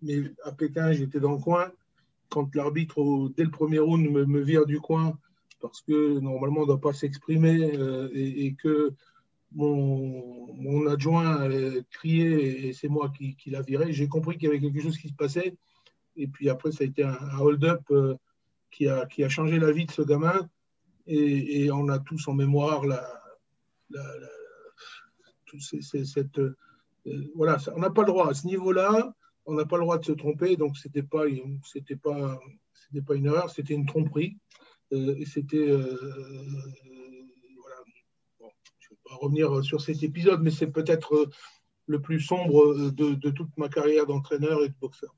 Mais 0.01 0.23
à 0.43 0.51
Pékin, 0.51 0.91
j'étais 0.91 1.19
dans 1.19 1.33
le 1.33 1.39
coin. 1.39 1.71
Quand 2.29 2.53
l'arbitre, 2.55 3.31
dès 3.35 3.43
le 3.43 3.51
premier 3.51 3.79
round, 3.79 4.09
me, 4.09 4.41
vire 4.41 4.65
du 4.65 4.79
coin, 4.79 5.17
parce 5.61 5.81
que 5.81 6.19
normalement, 6.19 6.59
on 6.59 6.63
ne 6.63 6.67
doit 6.67 6.81
pas 6.81 6.93
s'exprimer, 6.93 7.77
euh, 7.77 8.09
et, 8.13 8.55
que 8.55 8.93
mon, 9.53 10.87
adjoint 10.87 11.49
criait, 11.91 12.67
et 12.67 12.73
c'est 12.73 12.87
moi 12.87 13.11
qui, 13.15 13.35
qui 13.35 13.51
l'a 13.51 13.61
viré, 13.61 13.93
j'ai 13.93 14.07
compris 14.07 14.37
qu'il 14.37 14.45
y 14.45 14.47
avait 14.47 14.59
quelque 14.59 14.81
chose 14.81 14.97
qui 14.97 15.07
se 15.07 15.13
passait. 15.13 15.55
Et 16.17 16.27
puis 16.27 16.49
après, 16.49 16.71
ça 16.71 16.83
a 16.83 16.87
été 16.87 17.03
un, 17.03 17.17
hold-up 17.39 17.81
euh, 17.91 18.15
a, 18.87 19.05
qui 19.05 19.23
a 19.23 19.29
changé 19.29 19.59
la 19.59 19.71
vie 19.71 19.85
de 19.85 19.91
ce 19.91 20.01
gamin 20.01 20.49
et, 21.07 21.71
on 21.71 21.89
a 21.89 21.99
tous 21.99 22.27
en 22.27 22.33
mémoire 22.33 22.85
la, 22.85 23.03
cette, 25.59 26.39
euh, 26.39 27.31
voilà, 27.35 27.57
on 27.75 27.79
n'a 27.79 27.89
pas 27.89 28.01
le 28.01 28.07
droit 28.07 28.29
à 28.29 28.33
ce 28.33 28.47
niveau-là, 28.47 29.13
on 29.45 29.53
n'a 29.53 29.65
pas 29.65 29.77
le 29.77 29.83
droit 29.83 29.97
de 29.97 30.05
se 30.05 30.11
tromper, 30.11 30.55
donc 30.57 30.73
pas, 31.09 31.25
c'était 31.63 31.95
pas, 31.95 32.39
c'était 32.73 33.01
pas 33.01 33.15
une 33.15 33.27
erreur, 33.27 33.49
c'était 33.49 33.73
une 33.73 33.85
tromperie, 33.85 34.37
euh, 34.93 35.15
et 35.17 35.25
c'était, 35.25 35.69
euh, 35.69 35.97
voilà, 37.59 37.75
je 38.79 38.89
ne 38.89 38.95
vais 38.95 39.01
pas 39.05 39.15
revenir 39.15 39.63
sur 39.63 39.81
cet 39.81 40.03
épisode, 40.03 40.41
mais 40.41 40.51
c'est 40.51 40.71
peut-être 40.71 41.29
le 41.87 42.01
plus 42.01 42.19
sombre 42.19 42.89
de, 42.91 43.13
de, 43.13 43.29
toute 43.29 43.55
ma 43.57 43.69
carrière 43.69 44.07
d'entraîneur 44.07 44.63
et 44.63 44.69
de 44.69 44.75
boxeur. 44.81 45.15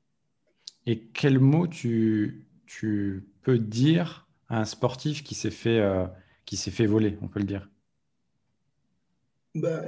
Et 0.86 1.08
quel 1.14 1.40
mot 1.40 1.68
tu, 1.68 2.46
tu 2.66 3.30
peux 3.42 3.58
dire 3.58 4.27
un 4.50 4.66
sportif 4.66 5.24
qui 5.24 5.36
s'est 5.36 5.52
fait, 5.52 5.80
euh, 5.80 6.06
qui 6.46 6.58
fait 6.58 6.86
voler, 6.86 7.18
on 7.22 7.28
peut 7.28 7.40
le 7.40 7.46
dire 7.46 7.70
ben, 9.56 9.86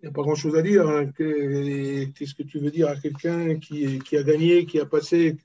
Il 0.00 0.04
n'y 0.04 0.08
a 0.08 0.12
pas 0.12 0.22
grand-chose 0.22 0.56
à 0.56 0.62
dire. 0.62 0.88
Hein. 0.88 1.06
Qu'est-ce 1.16 2.34
que 2.34 2.42
tu 2.42 2.58
veux 2.58 2.70
dire 2.70 2.88
à 2.88 2.96
quelqu'un 2.96 3.58
qui, 3.58 3.98
qui, 4.00 4.16
a 4.16 4.22
gagné, 4.22 4.66
qui 4.66 4.78
a 4.78 4.86
passé 4.86 5.36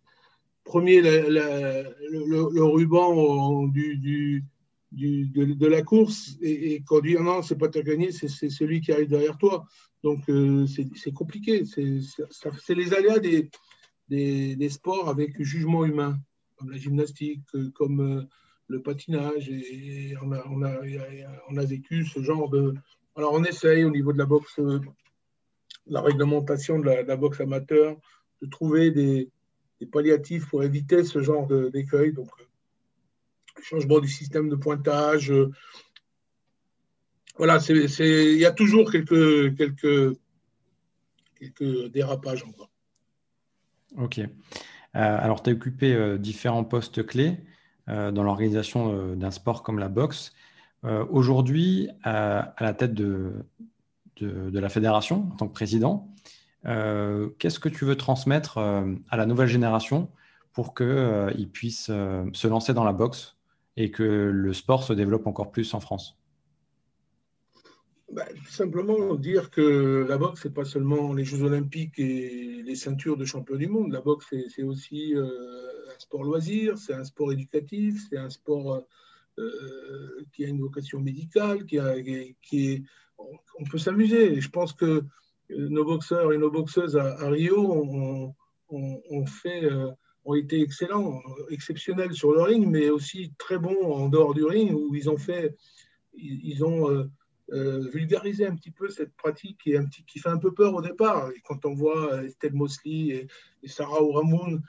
premier 0.64 1.02
le, 1.02 2.64
ruban 2.64 3.68
du, 3.68 3.98
du, 4.92 5.26
de, 5.28 5.68
la 5.68 5.82
course 5.82 6.38
et, 6.42 6.82
quand 6.86 6.98
on 6.98 7.02
dit 7.02 7.16
ah 7.18 7.24
non, 7.24 7.42
c'est 7.42 7.58
pas 7.58 7.70
toi 7.70 7.82
gagné, 7.84 8.12
c'est 8.12 8.50
celui 8.50 8.82
qui 8.82 8.92
arrive 8.92 9.10
derrière 9.10 9.38
toi. 9.38 9.66
Donc 10.04 10.30
euh, 10.30 10.66
c'est 10.68 11.14
compliqué. 11.14 11.64
C'est 11.66 12.76
les 12.76 12.94
aléas 12.94 13.20
des, 13.20 13.50
des, 14.10 14.70
sports 14.70 15.10
avec 15.10 15.42
jugement 15.42 15.86
humain 15.86 16.20
comme 16.56 16.72
la 16.72 16.78
gymnastique, 16.78 17.44
euh, 17.56 17.72
comme 17.72 18.00
euh, 18.00 18.24
le 18.68 18.82
patinage. 18.82 19.52
On 20.22 20.32
a, 20.32 21.66
vécu 21.66 22.06
ce 22.06 22.22
genre 22.22 22.50
de. 22.50 22.74
Alors, 23.16 23.34
on 23.34 23.44
essaye 23.44 23.84
au 23.84 23.92
niveau 23.92 24.14
de 24.14 24.18
la 24.18 24.26
boxe, 24.26 24.60
euh, 24.60 24.80
la 25.88 26.02
réglementation 26.02 26.80
de 26.80 26.86
la, 26.86 27.16
boxe 27.16 27.42
amateur, 27.42 27.98
de 28.42 28.48
trouver 28.48 28.92
des, 28.92 29.30
palliatifs 29.92 30.48
pour 30.50 30.64
éviter 30.64 31.04
ce 31.04 31.22
genre 31.22 31.48
d'écueil. 31.48 32.12
Donc, 32.12 32.30
changement 33.62 34.00
du 34.00 34.08
système 34.08 34.50
de 34.50 34.56
pointage. 34.56 35.32
Voilà, 37.38 37.60
il 37.70 38.38
y 38.38 38.46
a 38.46 38.52
toujours 38.52 38.92
quelques, 38.92 39.56
quelques, 39.56 40.18
quelques 41.38 41.92
dérapages 41.92 42.44
encore. 42.44 42.72
Ok. 43.98 44.22
Euh, 44.96 45.18
alors, 45.22 45.44
tu 45.44 45.50
as 45.50 45.54
occupé 45.54 45.94
euh, 45.94 46.18
différents 46.18 46.64
postes 46.64 47.06
clés 47.06 47.38
euh, 47.90 48.12
dans 48.12 48.24
l'organisation 48.24 49.16
d'un 49.16 49.32
sport 49.32 49.64
comme 49.64 49.80
la 49.80 49.90
boxe. 49.90 50.34
Aujourd'hui, 51.10 51.90
à 52.04 52.54
la 52.60 52.76
tête 52.76 52.94
de, 52.94 53.44
de, 54.22 54.60
la 54.60 54.70
fédération, 54.70 55.28
en 55.34 55.36
tant 55.36 55.48
que 55.48 55.54
président, 55.54 56.14
qu'est-ce 56.64 57.60
que 57.60 57.70
tu 57.70 57.86
veux 57.86 57.96
transmettre 57.96 58.60
à 58.60 59.18
la 59.18 59.26
nouvelle 59.26 59.48
génération 59.48 60.12
pour 60.54 60.76
qu'ils 60.76 61.50
puissent 61.52 61.88
se 61.88 62.48
lancer 62.48 62.76
dans 62.76 62.84
la 62.84 62.94
boxe 62.94 63.36
et 63.78 63.90
que 63.90 64.04
le 64.04 64.54
sport 64.54 64.84
se 64.84 64.94
développe 64.94 65.26
encore 65.26 65.50
plus 65.50 65.74
en 65.74 65.80
France? 65.80 66.20
Bah, 68.12 68.26
Simplement 68.50 69.16
dire 69.16 69.50
que 69.50 70.06
la 70.08 70.18
boxe, 70.18 70.44
ce 70.44 70.48
n'est 70.48 70.54
pas 70.54 70.66
seulement 70.66 71.14
les 71.14 71.26
Jeux 71.26 71.44
olympiques 71.44 72.00
et 72.00 72.62
les 72.64 72.76
ceintures 72.76 73.18
de 73.18 73.26
champion 73.26 73.56
du 73.56 73.68
monde. 73.68 73.92
La 73.92 74.02
boxe, 74.02 74.34
c'est 74.50 74.64
aussi 74.64 75.16
euh, 75.16 75.26
un 75.94 76.00
sport 76.00 76.24
loisir, 76.24 76.78
c'est 76.78 76.94
un 76.94 77.04
sport 77.04 77.32
éducatif, 77.32 78.06
c'est 78.10 78.18
un 78.18 78.30
sport 78.30 78.86
euh, 79.40 80.24
qui 80.34 80.46
a 80.46 80.48
une 80.48 80.62
vocation 80.62 81.00
médicale, 81.00 81.66
qui, 81.66 81.78
est, 81.78 82.84
on 83.18 83.64
peut 83.70 83.80
s'amuser. 83.80 84.40
Je 84.40 84.50
pense 84.50 84.74
que 84.74 84.86
euh, 84.86 85.04
nos 85.50 85.84
boxeurs 85.84 86.32
et 86.32 86.38
nos 86.38 86.52
boxeuses 86.52 86.98
à, 86.98 87.28
Rio 87.30 88.34
ont, 88.70 89.26
fait 89.26 89.68
ont 90.26 90.34
été 90.36 90.62
excellents, 90.62 91.22
exceptionnels 91.50 92.14
sur 92.14 92.32
le 92.34 92.42
ring, 92.42 92.68
mais 92.68 92.90
aussi 92.90 93.34
très 93.38 93.58
bons 93.58 93.84
en 93.84 94.10
dehors 94.10 94.34
du 94.34 94.44
ring, 94.44 94.74
où 94.74 94.96
ils 94.96 95.10
ont 95.10 95.18
fait, 95.18 95.56
ils 96.14 96.64
ont 96.64 97.10
euh, 97.52 97.84
euh, 97.84 97.90
vulgarisé 97.90 98.46
un 98.46 98.56
petit 98.56 98.72
peu 98.72 98.90
cette 98.90 99.16
pratique 99.16 99.60
qui, 100.08 100.20
fait 100.20 100.30
un 100.30 100.38
peu 100.38 100.54
peur 100.54 100.74
au 100.74 100.82
départ. 100.82 101.30
Et 101.32 101.42
quand 101.44 101.66
on 101.66 101.74
voit 101.74 102.24
Estelle 102.24 102.54
Mosley 102.54 103.28
et, 103.64 103.68
Sarah 103.68 104.04
Ouramoun, 104.04 104.62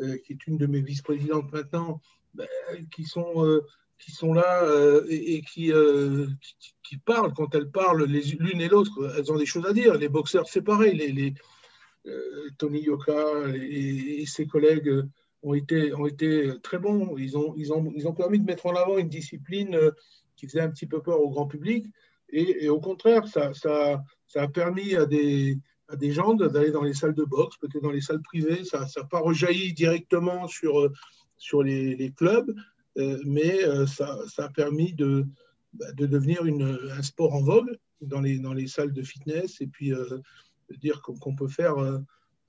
euh, 0.00 0.16
qui 0.24 0.32
est 0.32 0.46
une 0.46 0.56
de 0.56 0.66
mes 0.66 0.80
vice-présidentes 0.80 1.52
maintenant, 1.52 2.00
ben, 2.34 2.48
qui 2.90 3.04
sont 3.04 3.60
qui 3.98 4.10
sont 4.10 4.32
là 4.32 4.66
et, 5.08 5.42
qui, 5.42 5.70
qui, 6.82 6.96
parlent, 6.96 7.32
quand 7.34 7.54
elles 7.54 7.70
parlent 7.70 8.04
l'une 8.04 8.60
et 8.60 8.68
l'autre, 8.68 9.14
elles 9.16 9.30
ont 9.30 9.36
des 9.36 9.46
choses 9.46 9.66
à 9.66 9.72
dire. 9.72 9.94
Les 9.94 10.08
boxeurs, 10.08 10.48
c'est 10.48 10.62
pareil. 10.62 10.96
Les, 10.96 11.34
euh, 12.06 12.50
Tony 12.58 12.80
Yoka 12.80 13.48
et, 13.54 14.24
ses 14.26 14.46
collègues 14.46 14.90
ont 15.42 15.54
été, 15.54 15.94
ont 15.94 16.06
été 16.06 16.50
très 16.62 16.78
bons. 16.78 17.16
Ils 17.16 17.36
ont, 17.36 17.54
ils, 17.56 17.72
ont, 17.72 17.92
ils 17.94 18.08
ont 18.08 18.14
permis 18.14 18.40
de 18.40 18.44
mettre 18.44 18.66
en 18.66 18.74
avant 18.74 18.98
une 18.98 19.08
discipline 19.08 19.74
euh, 19.74 19.90
qui 20.36 20.46
faisait 20.46 20.60
un 20.60 20.70
petit 20.70 20.86
peu 20.86 21.00
peur 21.00 21.20
au 21.20 21.30
grand 21.30 21.46
public. 21.46 21.86
Et, 22.32 22.68
au 22.68 22.80
contraire, 22.80 23.26
ça, 23.26 23.52
a 24.34 24.48
permis 24.48 24.94
à 24.94 25.06
des, 25.06 25.58
gens 26.00 26.34
d'aller 26.34 26.70
dans 26.70 26.82
les 26.82 26.94
salles 26.94 27.14
de 27.14 27.24
boxe, 27.24 27.56
peut-être 27.58 27.82
dans 27.82 27.90
les 27.90 28.00
salles 28.00 28.22
privées. 28.22 28.64
Ça 28.64 28.86
n'a 28.96 29.04
pas 29.04 29.20
rejailli 29.20 29.72
directement 29.74 30.48
sur, 30.48 30.90
sur 31.36 31.62
les, 31.62 32.12
clubs, 32.16 32.52
euh, 32.98 33.18
mais 33.24 33.60
ça, 33.86 34.18
ça, 34.26 34.46
a 34.46 34.48
permis 34.48 34.94
de, 34.94 35.26
bah, 35.74 35.92
de 35.92 36.06
devenir 36.06 36.42
un 36.42 37.02
sport 37.02 37.34
en 37.34 37.42
vogue 37.42 37.76
dans 38.00 38.20
les, 38.20 38.66
salles 38.66 38.92
de 38.92 39.02
fitness. 39.02 39.60
Et 39.60 39.66
puis, 39.66 39.92
dire 40.78 41.02
qu'on 41.02 41.34
peut 41.34 41.48
faire 41.48 41.76
euh, 41.78 41.98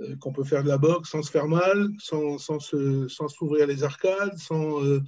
euh, 0.01 0.15
qu'on 0.17 0.33
peut 0.33 0.43
faire 0.43 0.63
de 0.63 0.67
la 0.67 0.77
boxe 0.77 1.09
sans 1.09 1.21
se 1.21 1.31
faire 1.31 1.47
mal, 1.47 1.89
sans, 1.99 2.37
s'ouvrir 2.37 3.67
les 3.67 3.83
arcades, 3.83 4.37
sans 4.37 4.83
euh, 4.83 5.01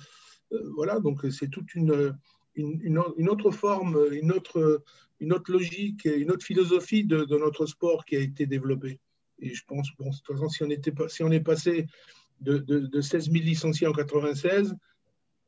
voilà. 0.75 0.99
Donc 0.99 1.25
c'est 1.31 1.49
toute 1.49 1.73
une, 1.75 2.15
une, 2.56 3.30
autre 3.30 3.52
forme, 3.52 4.00
une 4.12 4.32
autre, 4.32 4.84
une 5.20 5.34
autre 5.34 5.52
logique, 5.52 6.06
une 6.06 6.32
autre 6.32 6.46
philosophie 6.46 7.04
de, 7.04 7.26
notre 7.38 7.65
sport 7.65 8.06
qui 8.06 8.15
a 8.15 8.20
été 8.20 8.46
développée. 8.46 9.00
Et 9.39 9.54
je 9.54 9.63
pense, 9.65 9.89
bon, 10.00 10.10
de 10.10 10.15
toute 10.15 10.36
façon, 10.36 10.50
si 10.50 10.63
on, 10.63 10.70
était, 10.70 10.94
si 11.10 11.24
on 11.24 11.32
est 11.32 11.41
passé 11.41 11.88
de, 12.41 12.58
de, 12.58 12.80
de 12.80 13.02
16 13.02 13.32
000 13.32 13.44
licenciés 13.44 13.88
en 13.88 13.94
96 13.94 14.76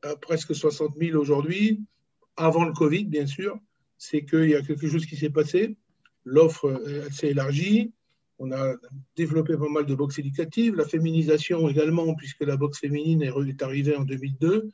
à 0.02 0.16
presque 0.16 0.54
60 0.54 0.96
000 0.96 1.18
aujourd'hui, 1.18 1.80
avant 2.36 2.64
le 2.64 2.72
Covid, 2.72 3.04
bien 3.06 3.26
sûr, 3.26 3.58
c'est 3.96 4.24
qu'il 4.24 4.50
y 4.50 4.54
a 4.54 4.62
quelque 4.62 4.88
chose 4.88 5.06
qui 5.06 5.16
s'est 5.16 5.30
passé 5.30 5.76
l'offre 6.28 6.82
s'est 7.10 7.28
élargie. 7.28 7.92
On 8.38 8.52
a 8.52 8.74
développé 9.16 9.56
pas 9.56 9.68
mal 9.68 9.86
de 9.86 9.94
boxe 9.94 10.18
éducative, 10.18 10.76
la 10.76 10.84
féminisation 10.84 11.68
également, 11.68 12.14
puisque 12.14 12.42
la 12.42 12.56
boxe 12.56 12.78
féminine 12.78 13.22
est 13.22 13.62
arrivée 13.62 13.96
en 13.96 14.04
2002. 14.04 14.70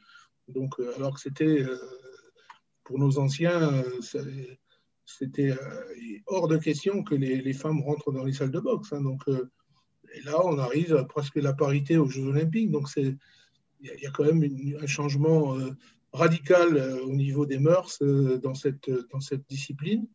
Donc, 0.48 0.78
euh, 0.78 0.92
alors 0.96 1.14
que 1.14 1.20
c'était, 1.20 1.62
euh, 1.62 1.78
pour 2.84 2.98
nos 2.98 3.18
anciens, 3.18 3.72
euh, 3.72 3.82
c'était 5.06 5.54
hors 6.26 6.48
de 6.48 6.56
question 6.56 7.02
que 7.02 7.14
les, 7.14 7.52
femmes 7.52 7.82
rentrent 7.82 8.12
dans 8.12 8.24
les 8.24 8.32
salles 8.32 8.50
de 8.50 8.60
boxe. 8.60 8.92
Hein. 8.92 9.02
Donc, 9.02 9.22
et 9.28 10.20
là, 10.22 10.44
on 10.44 10.58
arrive 10.58 10.94
à 10.96 11.04
presque 11.04 11.36
la 11.36 11.52
parité 11.52 11.96
aux 11.96 12.08
Jeux 12.08 12.26
Olympiques. 12.26 12.70
Donc, 12.70 12.88
il 12.96 13.16
y, 13.80 14.06
a 14.06 14.10
quand 14.10 14.24
même 14.24 14.44
un 14.80 14.86
changement 14.86 15.56
radical 16.12 16.78
au 17.02 17.12
niveau 17.12 17.44
des 17.44 17.58
mœurs 17.58 17.98
dans, 18.00 18.54
cette, 18.54 18.90
discipline 19.48 20.06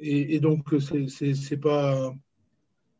et, 0.00 0.40
donc, 0.40 0.66
c'est 0.80 1.56
pas, 1.60 2.12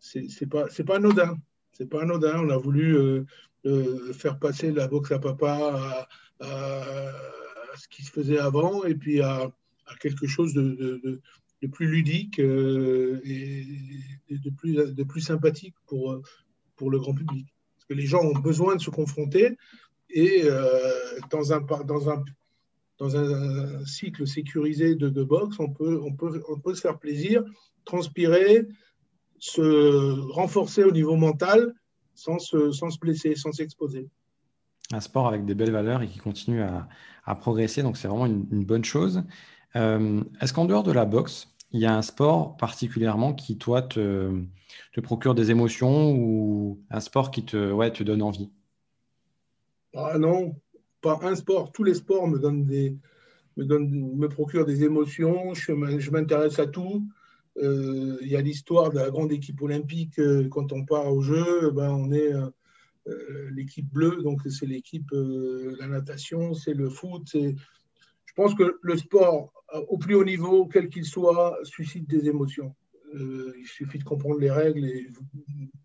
c'est 0.00 0.46
pas, 0.48 0.66
pas 0.86 0.96
anodin. 0.96 1.38
C'est 1.72 1.88
pas 1.88 2.02
anodin. 2.02 2.40
On 2.40 2.50
a 2.50 2.56
voulu 2.56 2.96
euh, 2.96 3.24
euh, 3.66 4.12
faire 4.12 4.38
passer 4.38 4.72
la 4.72 4.88
boxe 4.88 5.12
à 5.12 5.18
papa 5.18 6.08
à, 6.40 7.26
ce 7.78 7.88
qui 7.88 8.04
se 8.04 8.10
faisait 8.10 8.38
avant 8.38 8.84
et 8.84 8.94
puis 8.94 9.20
à, 9.20 9.50
quelque 10.00 10.26
chose 10.26 10.52
de, 10.54 11.20
plus 11.72 11.88
ludique 11.88 12.38
euh, 12.38 13.20
et 13.24 13.66
de 14.30 15.04
plus, 15.04 15.20
sympathique 15.20 15.74
pour, 15.86 16.20
pour 16.76 16.90
le 16.90 16.98
grand 16.98 17.14
public. 17.14 17.46
Parce 17.74 17.86
que 17.86 17.94
les 17.94 18.06
gens 18.06 18.22
ont 18.22 18.38
besoin 18.38 18.76
de 18.76 18.80
se 18.80 18.90
confronter 18.90 19.56
et 20.10 20.44
dans, 21.30 21.52
un, 21.52 21.60
dans 21.60 22.10
un 22.10 22.24
dans 22.98 23.16
un 23.16 23.84
cycle 23.84 24.26
sécurisé 24.26 24.94
de, 24.94 25.08
de 25.08 25.22
boxe, 25.22 25.56
on 25.58 25.68
peut, 25.68 26.00
on, 26.02 26.12
peut, 26.12 26.42
on 26.48 26.58
peut 26.58 26.74
se 26.74 26.80
faire 26.80 26.98
plaisir, 26.98 27.44
transpirer, 27.84 28.66
se 29.38 30.30
renforcer 30.32 30.82
au 30.82 30.92
niveau 30.92 31.16
mental 31.16 31.74
sans 32.14 32.38
se, 32.38 32.72
sans 32.72 32.90
se 32.90 32.98
blesser, 32.98 33.34
sans 33.34 33.52
s'exposer. 33.52 34.08
Un 34.92 35.00
sport 35.00 35.26
avec 35.26 35.44
des 35.44 35.54
belles 35.54 35.72
valeurs 35.72 36.02
et 36.02 36.08
qui 36.08 36.18
continue 36.18 36.62
à, 36.62 37.34
progresser, 37.34 37.82
donc 37.82 37.96
c'est 37.96 38.06
vraiment 38.06 38.26
une, 38.26 38.64
bonne 38.64 38.84
chose. 38.84 39.24
Euh, 39.74 40.22
est-ce 40.40 40.52
qu'en 40.52 40.64
dehors 40.64 40.84
de 40.84 40.92
la 40.92 41.04
boxe, 41.04 41.48
il 41.72 41.80
y 41.80 41.86
a 41.86 41.96
un 41.96 42.02
sport 42.02 42.56
particulièrement 42.56 43.34
qui, 43.34 43.58
toi, 43.58 43.82
te, 43.82 44.30
procure 45.02 45.34
des 45.34 45.50
émotions 45.50 46.12
ou 46.12 46.80
un 46.90 47.00
sport 47.00 47.32
qui 47.32 47.44
te, 47.44 48.02
donne 48.04 48.22
envie? 48.22 48.50
Ah 49.94 50.18
non, 50.18 50.54
un 51.04 51.34
sport. 51.34 51.72
Tous 51.72 51.84
les 51.84 51.94
sports 51.94 52.28
me 52.28 52.38
donnent 52.38 52.64
des, 52.64 52.96
me, 53.56 53.64
me 53.78 54.28
procurent 54.28 54.66
des 54.66 54.84
émotions. 54.84 55.52
Je, 55.54 56.10
m'intéresse 56.10 56.58
à 56.58 56.66
tout. 56.66 57.06
Euh, 57.58 58.18
il 58.20 58.28
y 58.28 58.36
a 58.36 58.40
l'histoire 58.40 58.90
de 58.90 59.00
la 59.00 59.10
grande 59.10 59.32
équipe 59.32 59.60
olympique. 59.62 60.18
Euh, 60.18 60.48
quand 60.48 60.72
on 60.72 60.84
part 60.84 61.12
au 61.12 61.22
jeu, 61.22 61.70
ben, 61.70 61.90
on 61.90 62.12
est 62.12 62.32
l'équipe 63.52 63.88
bleue, 63.88 64.22
donc 64.22 64.40
c'est 64.48 64.66
l'équipe, 64.66 65.10
la 65.12 65.86
natation, 65.86 66.54
c'est 66.54 66.74
le 66.74 66.88
foot. 66.88 67.28
Je 67.34 68.34
pense 68.34 68.54
que 68.54 68.78
le 68.82 68.96
sport, 68.96 69.52
au 69.88 69.98
plus 69.98 70.14
haut 70.14 70.24
niveau, 70.24 70.66
quel 70.66 70.88
qu'il 70.88 71.04
soit, 71.04 71.58
suscite 71.62 72.08
des 72.08 72.28
émotions. 72.28 72.74
il 73.14 73.66
suffit 73.66 73.98
de 73.98 74.04
comprendre 74.04 74.40
les 74.40 74.50
règles 74.50 74.84
et 74.84 75.08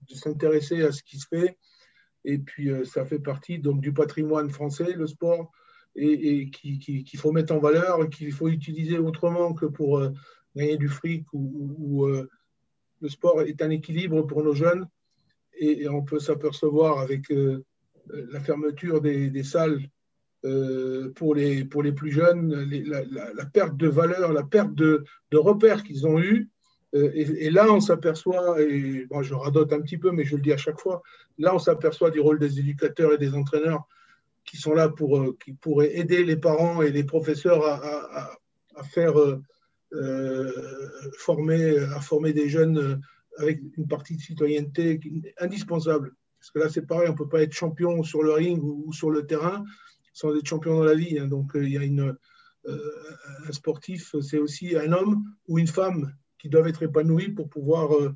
de 0.10 0.15
s'intéresser 0.15 0.81
à 0.81 0.91
ce 0.91 1.03
qui 1.03 1.17
se 1.17 1.27
fait. 1.27 1.57
Et 2.23 2.38
puis, 2.38 2.69
euh, 2.69 2.86
ça 2.86 3.05
fait 3.05 3.19
partie 3.19 3.60
donc, 3.60 3.81
du 3.81 3.93
patrimoine 3.93 4.49
français, 4.49 4.93
le 4.93 5.07
sport, 5.07 5.51
et, 5.95 6.49
qu'il 6.49 7.19
faut 7.19 7.31
mettre 7.31 7.53
en 7.53 7.60
valeur, 7.60 8.10
qu'il 8.10 8.31
faut 8.31 8.47
utiliser 8.47 8.97
autrement 8.97 9.53
que 9.53 9.65
pour 9.65 9.99
euh, 9.99 10.12
gagner 10.55 10.77
du 10.77 10.88
fric, 10.88 11.25
ou, 11.34 12.05
euh, 12.05 12.29
le 13.01 13.10
sport 13.10 13.41
est 13.41 13.62
un 13.62 13.69
équilibre 13.71 14.21
pour 14.21 14.43
nos 14.43 14.53
jeunes. 14.53 14.88
Et, 15.62 15.88
on 15.88 16.02
peut 16.02 16.19
s'apercevoir 16.19 17.00
avec 17.00 17.32
la 18.10 18.39
fermeture 18.41 19.00
des, 19.00 19.43
salles 19.43 19.80
pour, 21.15 21.36
les, 21.36 21.63
pour 21.63 21.84
les 21.84 21.93
plus 21.93 22.12
jeunes, 22.12 22.69
la, 22.89 23.45
perte 23.45 23.78
de 23.78 23.88
valeur, 23.88 24.34
la 24.34 24.43
perte 24.43 24.76
de, 24.76 25.06
de 25.32 25.38
repères 25.38 25.84
qu'ils 25.84 26.06
ont 26.06 26.19
eus. 26.19 26.50
Euh, 26.93 27.10
et, 27.13 27.50
là, 27.50 27.71
on 27.71 27.80
s'aperçoit, 27.80 28.62
et 28.62 29.06
bon, 29.06 29.24
je 29.24 29.34
radote 29.34 29.71
un 29.71 29.82
petit 29.82 29.97
peu, 29.97 30.12
mais 30.12 30.26
je 30.26 30.36
le 30.36 30.41
dis 30.41 30.52
à 30.52 30.58
chaque 30.58 30.80
fois, 30.80 31.02
là, 31.38 31.56
on 31.56 31.60
s'aperçoit 31.60 32.12
du 32.12 32.19
rôle 32.19 32.39
des 32.39 32.60
éducateurs 32.60 33.13
et 33.13 33.17
des 33.17 33.34
entraîneurs 33.34 33.88
qui 34.43 34.58
sont 34.58 34.74
là 34.74 34.89
pour, 34.89 35.17
euh, 35.17 35.38
qui 35.43 35.56
aider 35.93 36.24
les 36.24 36.36
parents 36.36 36.82
et 36.82 36.91
les 36.91 37.04
professeurs 37.04 37.65
à, 37.65 38.36
à, 38.76 38.84
euh, 39.93 40.52
former, 41.17 41.78
à 41.78 42.02
former 42.02 42.34
des 42.34 42.50
jeunes 42.50 43.02
avec 43.38 43.62
une 43.78 43.88
partie 43.88 44.15
de 44.15 44.22
citoyenneté 44.22 45.00
indispensable. 45.39 46.13
Parce 46.39 46.52
que 46.52 46.60
là, 46.60 46.70
c'est 46.70 46.86
pareil, 46.86 47.08
on 47.08 47.13
ne 47.13 47.17
peut 47.17 47.30
pas 47.30 47.41
être 47.41 47.54
champion 47.54 48.04
sur 48.04 48.24
le 48.24 48.34
ring 48.34 48.62
ou, 48.63 48.91
sur 48.94 49.12
le 49.12 49.26
terrain 49.26 49.63
sans 50.13 50.36
être 50.36 50.48
champion 50.48 50.78
dans 50.78 50.84
la 50.84 50.96
vie. 50.96 51.17
Hein. 51.20 51.28
Donc, 51.28 51.52
il 51.56 51.70
y 51.70 51.78
a 51.78 51.84
une, 51.84 52.15
un 52.67 53.52
sportif, 53.52 54.15
c'est 54.22 54.39
aussi 54.39 54.76
un 54.76 54.91
homme 54.91 55.24
ou 55.48 55.60
une 55.60 55.67
femme 55.67 56.13
qui 56.41 56.50
doivent 56.50 56.67
être 56.67 56.84
épanouis 56.84 57.30
pour 57.30 57.50
pouvoir 57.50 57.96
euh, 57.96 58.15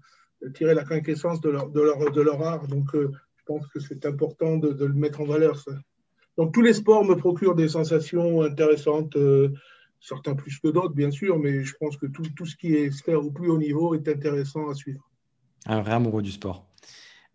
tirer 0.55 0.73
la 0.73 0.83
quinquessence 0.83 1.39
de 1.41 1.49
leur, 1.49 1.69
de 1.69 1.81
leur, 1.81 2.11
de 2.11 2.21
leur 2.21 2.41
art. 2.41 2.67
Donc, 2.67 2.95
euh, 2.95 3.11
je 3.37 3.43
pense 3.45 3.67
que 3.67 3.79
c'est 3.79 4.05
important 4.05 4.57
de, 4.57 4.85
le 4.85 4.93
mettre 4.93 5.21
en 5.21 5.25
valeur. 5.25 5.63
Donc, 6.37 6.53
tous 6.53 6.63
les 6.63 6.73
sports 6.73 7.05
me 7.05 7.15
procurent 7.15 7.55
des 7.55 7.69
sensations 7.69 8.41
intéressantes, 8.41 9.15
euh, 9.15 9.49
certains 10.07 10.35
plus 10.35 10.59
que 10.59 10.67
d'autres, 10.67 10.93
bien 10.93 11.11
sûr, 11.11 11.39
mais 11.39 11.63
je 11.63 11.73
pense 11.79 11.97
que 11.97 12.05
tout, 12.05 12.23
tout, 12.35 12.45
ce 12.45 12.55
qui 12.55 12.75
est 12.75 12.91
sphère 12.91 13.23
au 13.23 13.31
plus 13.31 13.49
haut 13.49 13.57
niveau 13.57 13.95
est 13.95 14.07
intéressant 14.07 14.69
à 14.69 14.75
suivre. 14.75 15.09
Un 15.65 15.81
vrai 15.81 15.93
amoureux 15.93 16.21
du 16.21 16.31
sport. 16.31 16.67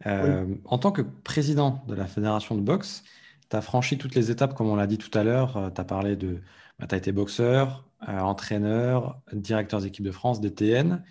En 0.04 0.78
tant 0.78 0.92
que 0.92 1.02
président 1.02 1.84
de 1.88 1.94
la 1.94 2.06
fédération 2.06 2.54
de 2.54 2.62
boxe, 2.62 3.04
tu 3.50 3.56
as 3.56 3.60
franchi 3.60 3.98
toutes 3.98 4.14
les 4.14 4.30
étapes, 4.30 4.54
comme 4.54 4.68
on 4.68 4.76
l'a 4.76 4.86
dit 4.86 4.98
tout 4.98 5.10
à 5.18 5.24
l'heure. 5.24 5.72
Tu 5.74 5.80
as 5.80 5.84
parlé 5.84 6.16
de. 6.16 6.40
Bah, 6.78 6.86
tu 6.86 6.94
as 6.94 6.98
été 6.98 7.12
boxeur, 7.12 7.84
euh, 8.08 8.18
entraîneur, 8.18 9.20
directeur 9.32 9.80
d'équipe 9.82 10.04
de 10.04 10.10
France, 10.10 10.40
DTN. 10.40 11.04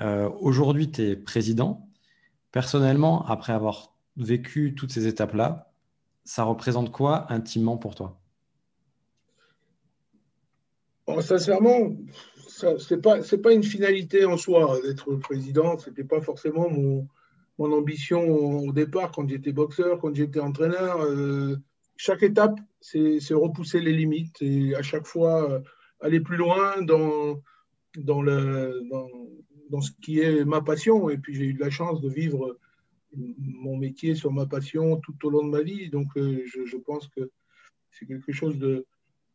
Euh, 0.00 0.28
aujourd'hui, 0.40 0.90
tu 0.90 1.02
es 1.02 1.16
président. 1.16 1.88
Personnellement, 2.50 3.24
après 3.26 3.52
avoir 3.52 3.94
vécu 4.16 4.74
toutes 4.74 4.90
ces 4.90 5.06
étapes-là, 5.06 5.72
ça 6.24 6.42
représente 6.42 6.90
quoi 6.90 7.32
intimement 7.32 7.76
pour 7.76 7.94
toi? 7.94 8.20
Sincèrement, 11.20 11.96
ce 12.46 12.94
n'est 12.94 13.00
pas, 13.00 13.18
pas 13.20 13.52
une 13.52 13.62
finalité 13.62 14.24
en 14.24 14.36
soi 14.36 14.78
d'être 14.82 15.16
président. 15.16 15.78
Ce 15.78 15.90
n'était 15.90 16.04
pas 16.04 16.20
forcément 16.20 16.70
mon, 16.70 17.08
mon 17.58 17.72
ambition 17.72 18.22
au 18.22 18.72
départ, 18.72 19.10
quand 19.10 19.28
j'étais 19.28 19.52
boxeur, 19.52 19.98
quand 19.98 20.14
j'étais 20.14 20.40
entraîneur. 20.40 21.06
chaque 21.96 22.22
étape, 22.22 22.58
c'est 22.80 23.18
repousser 23.32 23.80
les 23.80 23.92
limites 23.92 24.40
et 24.40 24.74
à 24.74 24.82
chaque 24.82 25.06
fois 25.06 25.62
aller 26.00 26.20
plus 26.20 26.36
loin 26.36 26.82
dans, 26.82 27.40
dans, 27.96 28.22
le, 28.22 28.82
dans 29.70 29.80
ce 29.80 29.90
qui 30.02 30.20
est 30.20 30.44
ma 30.44 30.60
passion. 30.60 31.08
Et 31.10 31.18
puis 31.18 31.34
j'ai 31.34 31.46
eu 31.46 31.54
de 31.54 31.60
la 31.60 31.70
chance 31.70 32.00
de 32.00 32.08
vivre 32.08 32.58
mon 33.16 33.76
métier 33.76 34.14
sur 34.14 34.32
ma 34.32 34.46
passion 34.46 35.00
tout 35.00 35.14
au 35.26 35.30
long 35.30 35.44
de 35.44 35.50
ma 35.50 35.62
vie. 35.62 35.88
Donc 35.90 36.08
euh, 36.16 36.42
je, 36.46 36.64
je, 36.64 36.76
pense 36.76 37.08
que 37.08 37.30
c'est 37.90 38.06
quelque 38.06 38.32
chose 38.32 38.58
de... 38.58 38.86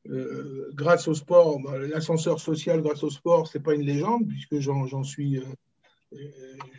Euh, 0.09 0.71
grâce 0.73 1.07
au 1.07 1.13
sport, 1.13 1.59
bah, 1.59 1.77
l'ascenseur 1.79 2.39
social 2.39 2.81
grâce 2.81 3.03
au 3.03 3.09
sport, 3.09 3.47
c'est 3.47 3.59
pas 3.59 3.73
une 3.73 3.81
légende 3.81 4.27
puisque 4.27 4.59
j'en 4.59 5.03
suis... 5.03 5.37
Euh, 5.37 5.43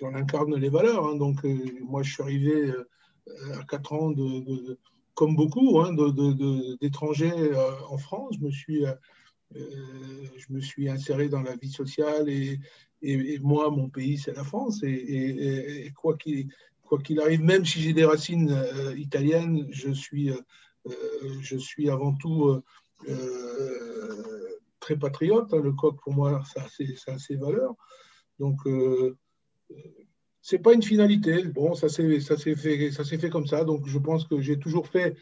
j'en 0.01 0.15
incarne 0.15 0.55
les 0.57 0.71
valeurs. 0.71 1.07
Hein. 1.07 1.17
donc 1.17 1.45
moi, 1.83 2.03
je 2.03 2.15
suis 2.15 2.23
arrivé 2.23 2.73
à 3.59 3.63
4 3.65 3.93
ans 3.93 4.15
comme 5.15 5.37
beaucoup, 5.37 5.81
hein, 5.81 5.95
d'étrangers 6.81 7.53
en 7.91 7.99
France. 7.99 8.37
Je 8.39 8.47
me 8.47 8.51
suis 8.51 8.85
je 9.55 10.53
me 10.53 10.61
suis 10.61 10.89
inséré 10.89 11.29
dans 11.29 11.43
la 11.43 11.57
vie 11.57 11.71
sociale 11.71 12.29
et, 12.31 12.59
moi, 13.41 13.71
mon 13.71 13.91
pays, 13.91 14.17
c'est 14.17 14.35
la 14.35 14.45
France. 14.45 14.83
Et, 14.83 15.93
quoi 15.95 16.17
qu'il 16.17 16.49
quoi 16.89 16.99
qu'il 16.99 17.21
arrive, 17.21 17.43
même 17.43 17.65
si 17.65 17.81
j'ai 17.81 17.93
des 17.93 18.05
racines 18.05 18.51
euh, 18.51 18.97
italiennes, 18.97 19.69
je 19.71 19.93
suis, 19.93 20.31
euh, 20.31 20.41
euh, 20.87 20.93
je 21.43 21.57
suis 21.57 21.91
avant 21.91 22.15
tout 22.15 22.61
très 24.81 24.97
patriote. 24.97 25.53
Hein. 25.53 25.61
Le 25.63 25.73
coq, 25.73 25.97
pour 26.03 26.13
moi, 26.13 26.43
ça 26.45 26.63
a 26.63 27.19
ses, 27.19 27.37
valeurs. 27.37 27.75
Donc, 28.39 28.59
c'est 30.41 30.59
pas 30.59 30.73
une 30.73 30.83
finalité. 30.83 31.45
Bon, 31.45 31.75
ça 31.75 31.89
s'est 31.89 32.21
fait, 32.57 33.31
comme 33.31 33.47
ça. 33.47 33.65
Donc, 33.65 33.87
je 33.87 33.99
pense 33.99 34.27
que 34.27 34.41
j'ai 34.41 34.59
toujours 34.59 34.89
fait 34.89 35.17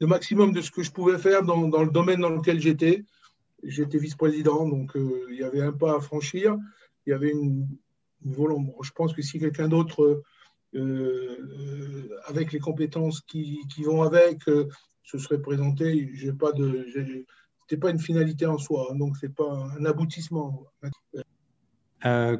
le 0.00 0.06
maximum 0.06 0.52
de 0.52 0.60
ce 0.60 0.70
que 0.70 0.82
je 0.82 0.92
pouvais 0.92 1.18
faire 1.18 1.42
dans, 1.42 1.60
le 1.66 1.90
domaine 1.90 2.20
dans 2.20 2.30
lequel 2.30 2.60
j'étais. 2.60 3.04
J'étais 3.64 3.98
vice-président, 3.98 4.68
donc 4.68 4.96
euh, 4.96 5.26
il 5.30 5.36
y 5.38 5.42
avait 5.42 5.62
un 5.62 5.72
pas 5.72 5.96
à 5.96 6.00
franchir. 6.00 6.56
Il 7.06 7.10
y 7.10 7.12
avait 7.12 7.30
une, 7.30 7.66
volonté. 8.22 8.72
Je 8.82 8.90
pense 8.92 9.12
que 9.12 9.22
si 9.22 9.38
quelqu'un 9.38 9.68
d'autre, 9.68 10.02
euh, 10.02 10.14
euh, 10.14 10.22
avec 10.74 12.52
les 12.52 12.58
compétences 12.58 13.20
qui, 13.20 13.60
qui 13.74 13.82
vont 13.84 14.02
avec, 14.02 14.42
se 15.02 15.18
serait 15.18 15.40
présenté, 15.40 16.10
j'ai 16.14 16.32
pas 16.32 16.52
de, 16.52 16.86
c'était 17.62 17.80
pas 17.80 17.90
une 17.90 17.98
finalité 17.98 18.46
en 18.46 18.58
soi, 18.58 18.88
donc 18.94 19.16
c'est 19.18 19.34
pas 19.34 19.68
un 19.78 19.84
aboutissement. 19.84 20.66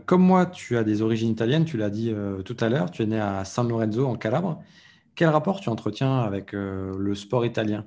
comme 0.07 0.23
moi, 0.23 0.47
tu 0.47 0.77
as 0.77 0.85
des 0.85 1.03
origines 1.03 1.31
italiennes, 1.31 1.65
tu 1.65 1.77
l'as 1.77 1.91
dit 1.91 2.15
tout 2.45 2.57
à 2.61 2.69
l'heure, 2.69 2.91
tu 2.91 3.03
es 3.03 3.07
né 3.07 3.19
à 3.19 3.45
San 3.45 3.69
Lorenzo 3.69 4.07
en 4.07 4.17
Calabre. 4.17 4.63
Quel 5.15 5.29
rapport 5.31 5.61
tu 5.61 5.69
entretiens 5.69 6.21
avec 6.21 6.53
le 6.53 7.15
sport 7.15 7.47
italien? 7.47 7.87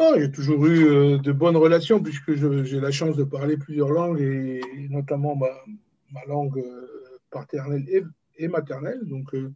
Ah, 0.00 0.12
j'ai 0.16 0.30
toujours 0.30 0.64
eu 0.66 0.86
euh, 0.86 1.18
de 1.18 1.32
bonnes 1.32 1.56
relations 1.56 2.00
puisque 2.00 2.32
j'ai 2.34 2.80
la 2.80 2.92
chance 2.92 3.16
de 3.16 3.24
parler 3.24 3.56
plusieurs 3.56 3.88
langues 3.88 4.20
et, 4.20 4.60
notamment 4.90 5.34
ma, 5.34 6.24
langue 6.28 6.58
euh, 6.58 7.18
paternelle 7.32 7.84
maternelle. 8.46 9.00
Donc, 9.02 9.34
euh, 9.34 9.52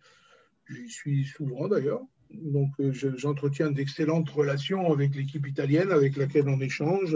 j'y 0.68 0.88
suis 0.88 1.24
souvent 1.24 1.68
d'ailleurs. 1.68 2.02
Donc, 2.32 2.70
j'entretiens 3.16 3.70
d'excellentes 3.70 4.30
relations 4.30 4.90
avec 4.90 5.14
l'équipe 5.14 5.46
italienne 5.46 5.92
avec 5.92 6.16
laquelle 6.16 6.48
on 6.48 6.60
échange. 6.60 7.14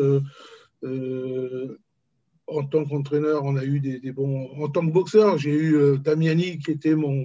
en 2.49 2.65
tant 2.65 2.85
qu'entraîneur, 2.85 3.43
on 3.45 3.57
a 3.57 3.65
eu 3.65 3.81
des, 3.81 4.13
bons. 4.13 4.51
En 4.63 4.69
tant 4.69 4.87
que 4.87 4.93
boxeur, 4.93 5.39
j'ai 5.39 5.55
eu 5.55 5.99
Damiani 5.99 6.59
qui 6.59 6.71
était 6.71 6.95
mon, 6.95 7.25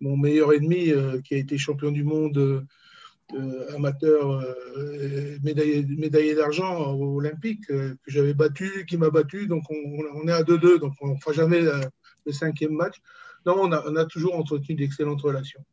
meilleur 0.00 0.54
ennemi, 0.54 0.92
qui 1.24 1.34
a 1.34 1.38
été 1.38 1.58
champion 1.58 1.90
du 1.90 2.04
monde 2.04 2.64
euh, 3.34 3.76
amateur 3.76 4.40
euh, 4.78 5.36
médaillé, 5.42 6.34
d'argent 6.34 6.94
olympique 6.98 7.70
euh, 7.70 7.94
que 8.02 8.10
j'avais 8.10 8.32
battu, 8.32 8.86
qui 8.86 8.96
m'a 8.96 9.10
battu. 9.10 9.46
Donc 9.46 9.64
on, 9.70 10.26
est 10.26 10.32
à 10.32 10.42
2-2, 10.42 10.78
donc 10.78 10.94
on 11.02 11.08
ne 11.08 11.18
fera 11.18 11.32
jamais 11.32 11.60
le 11.60 12.32
cinquième 12.32 12.72
match. 12.72 12.96
On 13.56 13.72
a, 13.72 14.04
toujours 14.06 14.34
entretenu 14.34 14.74
d'excellentes 14.74 15.22
relations. 15.22 15.64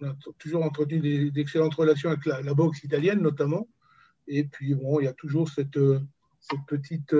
On 0.00 0.08
a 0.08 0.16
toujours 0.38 0.64
entretenu 0.64 1.30
d'excellentes 1.30 1.74
relations 1.74 2.10
avec 2.10 2.26
la, 2.26 2.54
boxe 2.54 2.82
italienne 2.84 3.20
notamment. 3.20 3.68
Et 4.26 4.44
puis 4.44 4.74
bon, 4.74 5.00
il 5.00 5.04
y 5.04 5.08
a 5.08 5.12
toujours 5.12 5.48
cette, 5.48 5.78
cette 6.40 6.66
petite, 6.66 7.14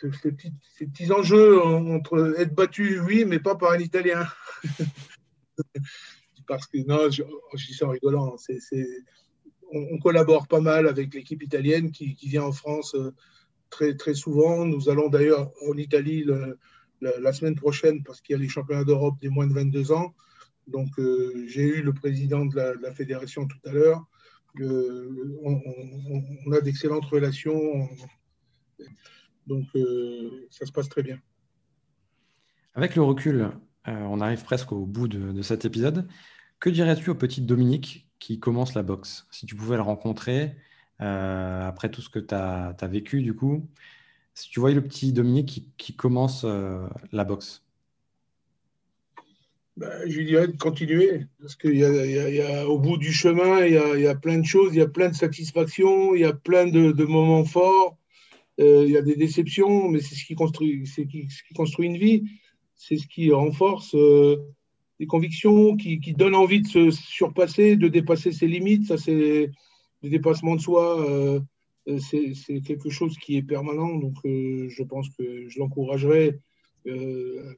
ces, 0.00 0.30
petits, 0.30 0.52
ces, 0.76 0.86
petits, 0.86 1.12
enjeux 1.12 1.60
entre 1.60 2.34
être 2.38 2.54
battu, 2.54 3.00
oui, 3.00 3.24
mais 3.26 3.40
pas 3.40 3.56
par 3.56 3.72
un 3.72 3.78
Italien. 3.78 4.26
parce 6.48 6.66
que, 6.66 6.78
non, 6.78 7.10
je, 7.10 7.22
dis 7.66 7.74
ça 7.74 7.86
en 7.86 7.90
rigolant, 7.90 8.36
on, 9.70 9.98
collabore 9.98 10.48
pas 10.48 10.60
mal 10.60 10.88
avec 10.88 11.14
l'équipe 11.14 11.42
italienne 11.42 11.92
qui, 11.92 12.16
vient 12.22 12.44
en 12.44 12.52
France 12.52 12.94
euh, 12.94 13.94
très 13.94 14.14
souvent. 14.14 14.64
Nous 14.64 14.88
allons 14.88 15.08
d'ailleurs 15.08 15.52
en 15.68 15.76
Italie 15.76 16.24
la, 17.00 17.32
semaine 17.32 17.54
prochaine 17.54 18.02
parce 18.02 18.20
qu'il 18.20 18.34
y 18.34 18.38
a 18.38 18.42
les 18.42 18.48
championnats 18.48 18.84
d'Europe 18.84 19.16
des 19.20 19.28
moins 19.28 19.46
de 19.46 19.52
22 19.52 19.92
ans. 19.92 20.14
Donc, 20.66 20.88
euh, 20.98 21.44
j'ai 21.46 21.62
eu 21.62 21.82
le 21.82 21.92
président 21.92 22.44
de 22.44 22.56
la, 22.56 22.92
fédération 22.92 23.46
tout 23.46 23.58
à 23.64 23.72
l'heure. 23.72 24.04
Euh, 24.60 25.38
on, 25.42 26.52
a 26.52 26.60
d'excellentes 26.60 27.06
relations. 27.06 27.88
Donc, 29.46 29.66
ça 30.50 30.66
se 30.66 30.72
passe 30.72 30.88
très 30.88 31.02
bien. 31.02 31.18
Avec 32.74 32.96
le 32.96 33.02
recul, 33.02 33.50
on 33.86 34.20
arrive 34.20 34.44
presque 34.44 34.72
au 34.72 34.84
bout 34.84 35.08
de 35.08 35.42
cet 35.42 35.64
épisode. 35.64 36.06
Que 36.60 36.70
dirais-tu 36.70 37.10
au 37.10 37.14
petit 37.14 37.40
Dominique 37.40 38.08
qui 38.18 38.40
commence 38.40 38.74
la 38.74 38.82
boxe? 38.82 39.26
Si 39.30 39.46
tu 39.46 39.54
pouvais 39.54 39.76
le 39.76 39.82
rencontrer 39.82 40.56
euh, 41.00 41.68
après 41.68 41.88
tout 41.88 42.02
ce 42.02 42.08
que 42.08 42.18
tu 42.18 42.34
as, 42.34 42.74
vécu, 42.82 43.22
du 43.22 43.34
coup, 43.34 43.70
si 44.38 44.50
tu 44.50 44.60
voyais 44.60 44.76
le 44.76 44.84
petit 44.84 45.12
Dominique 45.12 45.64
qui, 45.76 45.96
commence 45.96 46.44
euh, 46.44 46.86
la 47.10 47.24
boxe 47.24 47.64
ben, 49.76 49.90
Je 50.06 50.16
lui 50.16 50.26
dirais 50.26 50.46
de 50.46 50.56
continuer, 50.56 51.26
parce 51.40 51.56
qu'au 51.56 52.78
bout 52.78 52.98
du 52.98 53.12
chemin, 53.12 53.66
il 53.66 53.72
y, 53.72 54.06
a, 54.06 54.14
plein 54.14 54.38
de 54.38 54.44
choses, 54.44 54.74
il 54.74 54.78
y 54.78 54.80
a 54.80 54.86
plein 54.86 55.08
de 55.08 55.16
satisfactions, 55.16 56.14
il 56.14 56.20
y 56.20 56.24
a 56.24 56.32
plein 56.32 56.68
de, 56.68 57.04
moments 57.04 57.44
forts, 57.44 57.98
euh, 58.60 58.84
il 58.86 58.92
y 58.92 58.96
a 58.96 59.02
des 59.02 59.16
déceptions, 59.16 59.88
mais 59.88 60.00
c'est 60.00 60.14
ce 60.14 60.24
qui 60.24 60.36
construit, 60.36 60.84
une 61.80 61.98
vie, 61.98 62.22
c'est 62.76 62.96
ce 62.96 63.08
qui 63.08 63.32
renforce 63.32 63.96
des 65.00 65.06
convictions 65.06 65.76
qui, 65.76 65.98
donnent 66.16 66.36
envie 66.36 66.62
de 66.62 66.68
se 66.68 66.90
surpasser, 66.92 67.74
de 67.74 67.88
dépasser 67.88 68.30
ses 68.30 68.46
limites. 68.46 68.86
Ça, 68.86 68.96
c'est 68.96 69.50
le 70.02 70.10
dépassement 70.10 70.54
de 70.54 70.60
soi. 70.60 71.00
Euh, 71.10 71.40
c'est 71.98 72.60
quelque 72.60 72.90
chose 72.90 73.16
qui 73.18 73.36
est 73.36 73.42
permanent. 73.42 73.96
Donc, 73.96 74.16
euh, 74.24 74.68
je 74.68 74.82
pense 74.82 75.08
que 75.10 75.48
je 75.48 75.58
l'encouragerais 75.58 76.38
euh, 76.86 77.54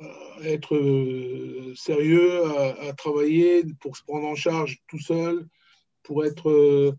à 0.00 0.48
être 0.48 1.72
sérieux, 1.74 2.44
à, 2.44 2.92
travailler 2.92 3.64
pour 3.80 3.96
se 3.96 4.04
prendre 4.04 4.26
en 4.26 4.36
charge 4.36 4.78
tout 4.88 5.00
seul, 5.00 5.46
pour 6.02 6.24
être, 6.24 6.96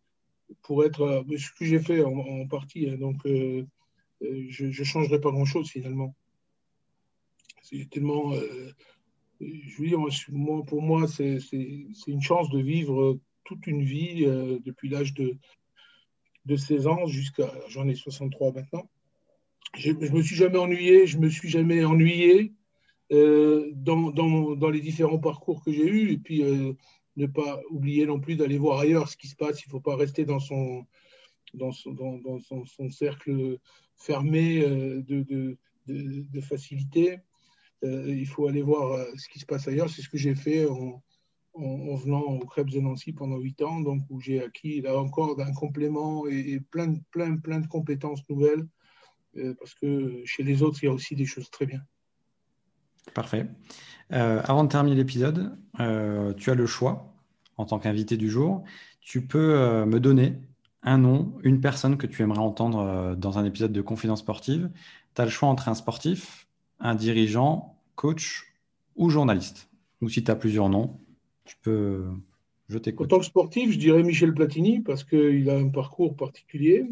pour 0.63 0.84
être 0.84 1.23
ce 1.38 1.51
que 1.58 1.65
j'ai 1.65 1.79
fait 1.79 2.03
en, 2.03 2.47
partie. 2.47 2.89
Hein. 2.89 2.97
donc, 2.97 3.21
je 3.25 4.65
ne 4.65 4.71
changerai 4.84 5.21
pas 5.21 5.32
grand-chose 5.32 5.69
finalement. 5.69 6.13
C'est 7.62 7.89
tellement 7.89 8.34
je 9.41 9.82
veux 9.82 9.88
dire, 9.88 9.99
moi, 10.29 10.63
pour 10.65 10.82
moi, 10.82 11.08
c'est 11.08 11.39
une 12.08 12.21
chance 12.21 12.49
de 12.49 12.60
vivre 12.60 13.19
toute 13.43 13.65
une 13.67 13.84
vie 13.84 14.25
euh, 14.25 14.60
depuis 14.63 14.89
l'âge 14.89 15.13
de, 15.13 15.36
de 16.45 16.56
16 16.56 16.88
ans 16.88 17.06
jusqu'à. 17.08 17.54
J'en 17.67 17.88
ai 17.88 17.95
63 17.95 18.54
maintenant. 18.54 18.89
Je 19.78 19.91
ne 19.91 20.10
me 20.10 20.21
suis 20.21 20.36
jamais 20.36 20.58
ennuyé, 20.58 21.06
je 21.06 21.17
me 21.19 21.30
suis 21.30 21.49
jamais 21.49 21.86
ennuyé 21.86 22.54
euh, 23.12 23.69
dans, 23.73 24.12
dans, 24.12 24.69
les 24.69 24.82
différents 24.82 25.19
parcours 25.19 25.63
que 25.63 25.71
j'ai 25.71 25.88
eus. 25.88 26.12
Et 26.12 26.17
puis, 26.17 26.43
euh, 26.43 26.73
ne 27.17 27.25
pas 27.28 27.62
oublier 27.69 28.06
non 28.06 28.19
plus 28.19 28.36
d'aller 28.36 28.58
voir 28.58 28.80
ailleurs 28.80 29.10
ce 29.10 29.17
qui 29.17 29.28
se 29.28 29.36
passe. 29.36 29.63
Il 29.63 29.67
ne 29.67 29.71
faut 29.71 29.82
pas 29.82 29.95
rester 29.95 30.25
dans 30.25 30.39
son, 30.39 30.86
dans 31.54 31.71
son, 31.71 31.91
dans, 31.93 32.39
son, 32.39 32.89
cercle 32.89 33.60
fermé 33.95 34.62
de, 34.62 35.21
de, 35.23 35.58
de, 35.88 36.41
facilité. 36.41 37.19
Euh, 37.84 38.06
il 38.08 38.28
faut 38.28 38.47
aller 38.47 38.62
voir 38.62 38.91
euh, 38.93 39.06
ce 39.15 39.28
qui 39.30 39.39
se 39.39 39.45
passe 39.45 39.67
ailleurs. 39.67 39.89
C'est 39.89 40.02
ce 40.02 40.10
que 40.10 40.17
j'ai 40.17 40.36
fait 40.36 40.65
venant 41.95 42.22
au 42.22 42.45
Crêpes 42.45 42.69
de 42.69 42.80
Nancy 42.80 43.13
pendant 43.13 43.38
huit 43.38 43.62
ans, 43.62 43.80
donc 43.80 44.02
où 44.10 44.19
j'ai 44.19 44.43
acquis 44.43 44.82
là 44.82 44.98
encore 44.98 45.36
d'un 45.36 45.54
complément 45.54 46.28
et, 46.28 46.60
plein, 46.72 46.95
plein, 47.12 47.38
plein 47.38 47.60
de 47.60 47.67
compétences 47.67 48.22
nouvelles, 48.30 48.65
euh, 49.38 49.54
parce 49.60 49.74
que 49.74 50.22
chez 50.26 50.43
les 50.43 50.63
autres, 50.63 50.80
il 50.84 50.88
y 50.88 50.89
a 50.89 50.93
aussi 50.93 51.15
des 51.15 51.26
choses 51.26 51.50
très 51.50 51.65
bien. 51.65 51.82
Parfait. 53.13 53.48
avant 54.12 54.63
de 54.63 54.69
terminer 54.69 54.95
l'épisode, 54.95 55.58
tu 56.38 56.52
as 56.52 56.56
le 56.56 56.65
choix, 56.67 57.15
en 57.58 57.65
tant 57.65 57.80
qu'invité 57.80 58.17
du 58.17 58.30
jour, 58.30 58.63
tu 59.02 59.26
peux 59.26 59.86
me 59.86 60.00
donner 60.00 60.36
un 60.84 61.00
nom, 61.00 61.34
une 61.43 61.60
personne 61.60 61.98
que 61.98 62.06
tu 62.06 62.22
aimerais 62.22 62.39
entendre 62.39 63.15
dans 63.15 63.39
un 63.39 63.45
épisode 63.45 63.72
de 63.72 63.82
Confidence 63.82 64.19
sportive 64.19 64.69
tu 65.15 65.22
as 65.22 65.26
le 65.26 65.32
choix 65.32 65.50
entre 65.50 65.69
un 65.69 65.76
sportif, 65.76 66.48
un 66.80 66.95
dirigeant, 66.95 67.78
coach 67.95 68.54
ou 68.95 69.10
journaliste. 69.10 69.69
Ou 70.02 70.10
si 70.10 70.24
tu 70.24 70.32
as 70.32 70.36
plusieurs 70.36 70.69
noms, 70.69 71.00
tu 71.49 71.55
peux. 71.62 72.05
Je. 72.67 72.77
En 72.77 73.07
tant 73.07 73.17
que 73.17 73.25
sportif, 73.25 73.71
je 73.71 73.79
dirais 73.79 74.03
Michel 74.03 74.31
Platini 74.33 74.81
parce 74.81 75.03
qu'il 75.03 75.49
a 75.49 75.57
un 75.57 75.69
parcours 75.69 76.15
particulier. 76.15 76.85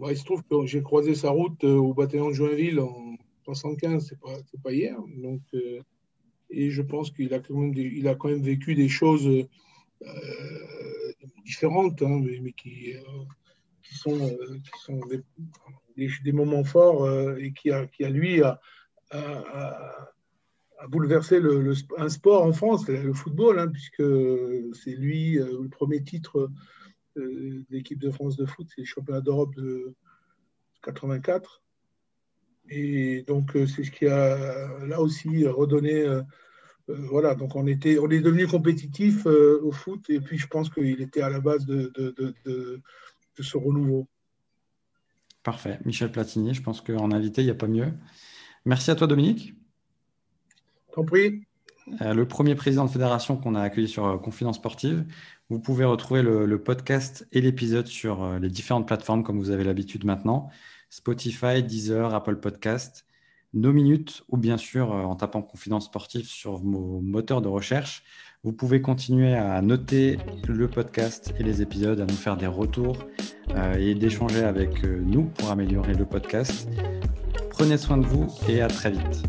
Bah, 0.00 0.10
il 0.10 0.16
se 0.16 0.24
trouve 0.24 0.42
que 0.42 0.64
j'ai 0.64 0.82
croisé 0.82 1.14
sa 1.14 1.28
route 1.30 1.62
euh, 1.64 1.76
au 1.76 1.92
bataillon 1.92 2.28
de 2.28 2.32
Joinville 2.32 2.80
en 2.80 3.18
75, 3.44 4.06
c'est 4.08 4.18
pas, 4.18 4.34
pas 4.64 4.72
hier. 4.72 4.96
Donc, 5.18 5.42
euh, 5.52 5.82
et 6.48 6.70
je 6.70 6.80
pense 6.80 7.10
qu'il 7.10 7.34
a, 7.34 7.40
quand 7.40 8.28
même 8.28 8.42
vécu 8.42 8.74
des 8.74 8.88
choses 8.88 9.28
euh, 9.28 11.12
différentes, 11.44 12.00
hein, 12.00 12.22
mais, 12.22 12.52
qui, 12.52 12.94
sont, 13.82 14.16
des, 16.24 16.32
moments 16.32 16.64
forts 16.64 17.36
et 17.38 17.52
qui 17.52 17.70
a, 17.70 17.86
lui 18.08 18.42
a 18.42 18.58
bouleversé 20.88 21.40
le, 21.40 21.74
un 21.98 22.08
sport 22.08 22.44
en 22.44 22.52
France, 22.52 22.88
le 22.88 23.12
football, 23.12 23.58
hein, 23.58 23.68
puisque 23.68 24.02
c'est 24.74 24.94
lui 24.94 25.38
euh, 25.38 25.62
le 25.62 25.68
premier 25.68 26.02
titre 26.02 26.50
euh, 27.16 27.60
de 27.60 27.64
l'équipe 27.70 27.98
de 27.98 28.10
France 28.10 28.36
de 28.36 28.46
foot, 28.46 28.66
c'est 28.74 28.82
le 28.82 28.86
championnat 28.86 29.20
d'Europe 29.20 29.54
de 29.54 29.94
84. 30.82 31.62
Et 32.68 33.24
donc 33.26 33.56
euh, 33.56 33.66
c'est 33.66 33.84
ce 33.84 33.90
qui 33.90 34.06
a 34.06 34.84
là 34.86 35.00
aussi 35.00 35.46
redonné. 35.46 36.04
voilà, 36.88 37.34
donc 37.34 37.54
on, 37.56 37.66
était, 37.66 37.98
on 37.98 38.10
est 38.10 38.20
devenu 38.20 38.46
compétitif 38.46 39.26
au 39.26 39.72
foot 39.72 40.10
et 40.10 40.20
puis 40.20 40.38
je 40.38 40.46
pense 40.46 40.70
qu'il 40.70 41.00
était 41.00 41.22
à 41.22 41.30
la 41.30 41.40
base 41.40 41.64
de, 41.66 41.92
ce 43.38 43.56
renouveau. 43.56 44.06
Parfait. 45.42 45.80
Michel 45.84 46.12
Platini, 46.12 46.54
je 46.54 46.62
pense 46.62 46.80
qu'en 46.80 47.10
invité, 47.10 47.42
il 47.42 47.46
n'y 47.46 47.50
a 47.50 47.56
pas 47.56 47.66
mieux. 47.66 47.92
Merci 48.64 48.92
à 48.92 48.94
toi 48.94 49.08
Dominique. 49.08 49.54
Euh, 52.00 52.14
le 52.14 52.26
premier 52.26 52.54
président 52.54 52.84
de 52.84 52.90
fédération 52.90 53.36
qu'on 53.36 53.54
a 53.54 53.60
accueilli 53.60 53.88
sur 53.88 54.06
euh, 54.06 54.18
Confidence 54.18 54.56
Sportive. 54.56 55.04
Vous 55.50 55.58
pouvez 55.58 55.84
retrouver 55.84 56.22
le, 56.22 56.62
podcast 56.62 57.26
et 57.32 57.40
l'épisode 57.40 57.86
sur 57.86 58.22
euh, 58.22 58.38
les 58.38 58.48
différentes 58.48 58.86
plateformes 58.86 59.22
comme 59.22 59.38
vous 59.38 59.50
avez 59.50 59.64
l'habitude 59.64 60.04
maintenant. 60.04 60.48
Spotify, 60.90 61.62
Deezer, 61.62 62.14
Apple 62.14 62.36
Podcast, 62.36 63.04
nos 63.54 63.72
minutes 63.72 64.22
ou 64.28 64.36
bien 64.36 64.56
sûr 64.56 64.92
en 64.92 65.16
tapant 65.16 65.42
Confidence 65.42 65.86
Sportive 65.86 66.26
sur 66.26 66.56
vos 66.56 67.00
moteurs 67.00 67.42
de 67.42 67.48
recherche. 67.48 68.02
Vous 68.44 68.52
pouvez 68.52 68.82
continuer 68.82 69.34
à 69.34 69.60
noter 69.62 70.18
le 70.48 70.68
podcast 70.68 71.32
et 71.38 71.42
les 71.42 71.62
épisodes, 71.62 72.00
à 72.00 72.04
nous 72.04 72.14
faire 72.14 72.36
des 72.36 72.46
retours 72.46 73.06
et 73.78 73.94
d'échanger 73.94 74.42
avec 74.42 74.82
nous 74.84 75.24
pour 75.24 75.50
améliorer 75.50 75.94
le 75.94 76.04
podcast. 76.04 76.68
Prenez 77.50 77.78
soin 77.78 77.98
de 77.98 78.06
vous 78.06 78.26
et 78.48 78.60
à 78.60 78.68
très 78.68 78.90
vite. 78.90 79.22